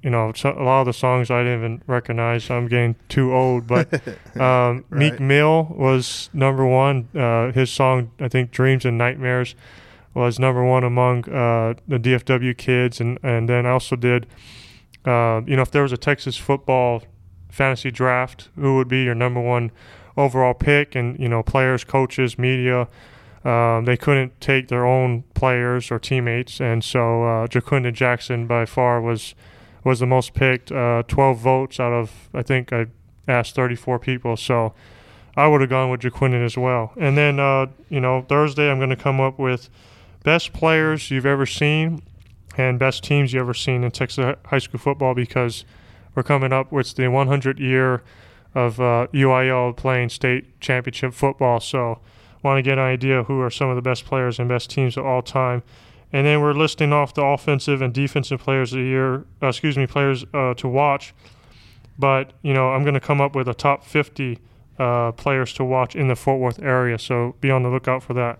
you 0.03 0.11
know, 0.11 0.33
a 0.45 0.49
lot 0.63 0.81
of 0.81 0.87
the 0.87 0.93
songs 0.93 1.31
I 1.31 1.43
didn't 1.43 1.59
even 1.59 1.83
recognize. 1.87 2.51
I'm 2.51 2.67
getting 2.67 2.97
too 3.09 3.33
old, 3.33 3.67
but 3.67 3.93
um, 4.41 4.85
right. 4.89 4.91
Meek 4.91 5.21
Mill 5.21 5.75
was 5.77 6.31
number 6.33 6.67
one. 6.67 7.09
Uh, 7.15 7.53
his 7.53 7.71
song, 7.71 8.11
I 8.19 8.29
think, 8.29 8.51
"Dreams 8.51 8.85
and 8.85 8.97
Nightmares." 8.97 9.55
Was 10.15 10.39
number 10.39 10.65
one 10.65 10.85
among 10.85 11.29
uh, 11.29 11.75
the 11.87 11.99
DFW 11.99 12.57
kids, 12.57 13.01
and 13.01 13.19
and 13.23 13.49
then 13.49 13.67
I 13.67 13.71
also 13.71 13.97
did, 13.97 14.27
uh, 15.05 15.43
you 15.47 15.57
know, 15.57 15.63
if 15.63 15.71
there 15.71 15.83
was 15.83 15.93
a 15.93 15.97
Texas 15.97 16.37
football 16.37 17.03
fantasy 17.51 17.91
draft, 17.91 18.49
who 18.57 18.77
would 18.77 18.89
be 18.89 19.03
your 19.03 19.15
number 19.15 19.41
one 19.41 19.73
overall 20.17 20.55
pick? 20.55 20.95
And 20.95 21.19
you 21.19 21.29
know, 21.29 21.43
players, 21.43 21.85
coaches, 21.85 22.39
media. 22.39 22.89
Um, 23.45 23.85
they 23.85 23.99
couldn't 23.99 24.41
take 24.41 24.69
their 24.69 24.87
own 24.87 25.25
players 25.35 25.91
or 25.91 25.99
teammates, 25.99 26.61
and 26.61 26.83
so 26.83 27.25
uh, 27.25 27.91
Jackson 27.91 28.47
by 28.47 28.65
far 28.65 29.03
was 29.03 29.35
was 29.85 30.01
the 30.01 30.07
most 30.07 30.33
picked. 30.33 30.73
Uh, 30.73 31.03
12 31.09 31.39
votes 31.39 31.79
out 31.79 31.93
of 31.93 32.29
I 32.33 32.43
think 32.43 32.73
I 32.73 32.87
asked 33.29 33.55
34 33.55 33.99
people, 33.99 34.39
so 34.39 34.73
I 35.37 35.47
would 35.47 35.61
have 35.61 35.69
gone 35.69 35.91
with 35.91 36.01
Ja'Quinden 36.01 36.45
as 36.45 36.57
well. 36.57 36.93
And 36.99 37.19
then 37.19 37.39
uh, 37.39 37.67
you 37.91 38.01
know 38.01 38.25
Thursday 38.27 38.71
I'm 38.71 38.79
going 38.79 38.89
to 38.89 38.97
come 38.97 39.21
up 39.21 39.39
with 39.39 39.69
best 40.25 40.53
players 40.53 41.13
you've 41.13 41.27
ever 41.27 41.47
seen 41.47 42.03
and 42.57 42.79
best 42.79 43.05
teams 43.05 43.33
you've 43.33 43.43
ever 43.43 43.55
seen 43.55 43.85
in 43.85 43.93
Texas 43.93 44.35
high 44.47 44.59
school 44.59 44.81
football 44.81 45.15
because 45.15 45.65
we're 46.17 46.25
coming 46.25 46.53
up 46.53 46.73
with 46.73 46.95
the 46.97 47.09
100 47.09 47.61
year 47.61 48.03
of 48.55 48.81
uh, 48.81 49.07
UIL 49.13 49.77
playing 49.77 50.09
state 50.09 50.61
championship 50.61 51.15
football. 51.15 51.61
So, 51.61 52.01
want 52.43 52.59
to 52.59 52.63
get 52.63 52.79
an 52.79 52.85
idea 52.85 53.25
who 53.25 53.41
are 53.41 53.51
some 53.51 53.71
of 53.71 53.77
the 53.77 53.83
best 53.83 54.05
players 54.05 54.39
and 54.39 54.49
best 54.49 54.71
teams 54.71 54.97
of 54.97 55.07
all 55.07 55.23
time. 55.23 55.63
And 56.13 56.27
then 56.27 56.41
we're 56.41 56.53
listing 56.53 56.93
off 56.93 57.15
the 57.15 57.25
offensive 57.25 57.83
and 57.83 57.93
defensive 57.93 58.39
players 58.39 58.73
of 58.73 58.79
the 58.79 58.85
year, 58.85 59.25
uh, 59.43 59.49
excuse 59.49 59.77
me, 59.77 59.87
players 59.87 60.25
uh, 60.35 60.55
to 60.55 60.69
watch. 60.69 61.15
But, 61.99 62.35
you 62.43 62.53
know, 62.53 62.71
I'm 62.71 62.83
going 62.83 62.95
to 62.95 63.01
come 63.01 63.21
up 63.21 63.35
with 63.35 63.49
a 63.49 63.55
top 63.55 63.85
50 63.85 64.39
uh, 64.79 65.13
players 65.13 65.53
to 65.55 65.65
watch 65.65 65.97
in 65.97 66.09
the 66.09 66.17
Fort 66.17 66.39
Worth 66.39 66.63
area. 66.63 66.99
So 66.99 67.35
be 67.41 67.51
on 67.51 67.63
the 67.63 67.71
lookout 67.71 68.03
for 68.03 68.13
that. 68.15 68.39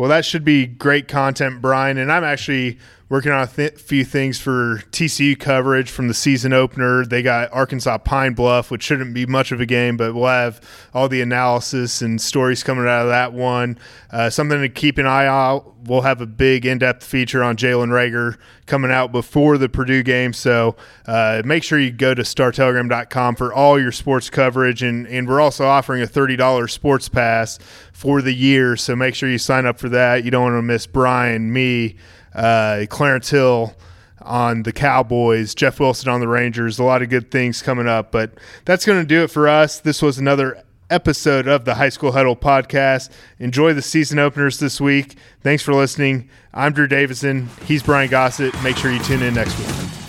Well, 0.00 0.08
that 0.08 0.24
should 0.24 0.46
be 0.46 0.66
great 0.66 1.08
content, 1.08 1.60
Brian. 1.60 1.98
And 1.98 2.10
I'm 2.10 2.24
actually 2.24 2.78
working 3.10 3.32
on 3.32 3.42
a 3.42 3.46
th- 3.46 3.74
few 3.74 4.04
things 4.04 4.40
for 4.40 4.78
TCU 4.92 5.38
coverage 5.38 5.90
from 5.90 6.06
the 6.06 6.14
season 6.14 6.52
opener. 6.52 7.04
They 7.04 7.22
got 7.22 7.52
Arkansas 7.52 7.98
Pine 7.98 8.34
Bluff, 8.34 8.70
which 8.70 8.84
shouldn't 8.84 9.12
be 9.12 9.26
much 9.26 9.50
of 9.50 9.60
a 9.60 9.66
game, 9.66 9.96
but 9.96 10.14
we'll 10.14 10.26
have 10.26 10.60
all 10.94 11.08
the 11.08 11.20
analysis 11.20 12.00
and 12.02 12.20
stories 12.20 12.62
coming 12.62 12.86
out 12.86 13.02
of 13.02 13.08
that 13.08 13.32
one. 13.32 13.78
Uh, 14.12 14.30
something 14.30 14.60
to 14.60 14.68
keep 14.68 14.96
an 14.96 15.06
eye 15.06 15.26
out. 15.26 15.74
We'll 15.84 16.02
have 16.02 16.20
a 16.20 16.26
big 16.26 16.64
in 16.64 16.78
depth 16.78 17.04
feature 17.04 17.42
on 17.42 17.56
Jalen 17.56 17.88
Reagor 17.88 18.38
coming 18.66 18.92
out 18.92 19.10
before 19.10 19.58
the 19.58 19.68
Purdue 19.68 20.04
game. 20.04 20.32
So 20.32 20.76
uh, 21.06 21.42
make 21.44 21.64
sure 21.64 21.80
you 21.80 21.90
go 21.90 22.14
to 22.14 22.22
startelegram.com 22.22 23.34
for 23.34 23.52
all 23.52 23.80
your 23.80 23.90
sports 23.90 24.30
coverage. 24.30 24.84
And, 24.84 25.08
and 25.08 25.28
we're 25.28 25.40
also 25.40 25.66
offering 25.66 26.00
a 26.00 26.06
$30 26.06 26.70
sports 26.70 27.08
pass 27.08 27.58
for 27.92 28.22
the 28.22 28.32
year. 28.32 28.76
So 28.76 28.94
make 28.94 29.16
sure 29.16 29.28
you 29.28 29.38
sign 29.38 29.66
up 29.66 29.80
for 29.80 29.88
that. 29.88 30.24
You 30.24 30.30
don't 30.30 30.44
want 30.44 30.58
to 30.58 30.62
miss 30.62 30.86
Brian, 30.86 31.52
me, 31.52 31.96
uh, 32.34 32.86
Clarence 32.88 33.30
Hill 33.30 33.74
on 34.22 34.62
the 34.64 34.72
Cowboys, 34.72 35.54
Jeff 35.54 35.80
Wilson 35.80 36.08
on 36.08 36.20
the 36.20 36.28
Rangers. 36.28 36.78
A 36.78 36.84
lot 36.84 37.02
of 37.02 37.08
good 37.08 37.30
things 37.30 37.62
coming 37.62 37.88
up, 37.88 38.12
but 38.12 38.32
that's 38.64 38.84
going 38.84 39.00
to 39.00 39.06
do 39.06 39.22
it 39.22 39.28
for 39.30 39.48
us. 39.48 39.80
This 39.80 40.02
was 40.02 40.18
another 40.18 40.62
episode 40.90 41.46
of 41.46 41.64
the 41.64 41.76
High 41.76 41.88
School 41.88 42.12
Huddle 42.12 42.36
podcast. 42.36 43.10
Enjoy 43.38 43.72
the 43.72 43.82
season 43.82 44.18
openers 44.18 44.58
this 44.58 44.80
week. 44.80 45.16
Thanks 45.42 45.62
for 45.62 45.72
listening. 45.72 46.28
I'm 46.52 46.72
Drew 46.72 46.88
Davison. 46.88 47.48
He's 47.64 47.82
Brian 47.82 48.10
Gossett. 48.10 48.60
Make 48.62 48.76
sure 48.76 48.90
you 48.90 48.98
tune 49.00 49.22
in 49.22 49.34
next 49.34 49.58
week. 49.58 49.99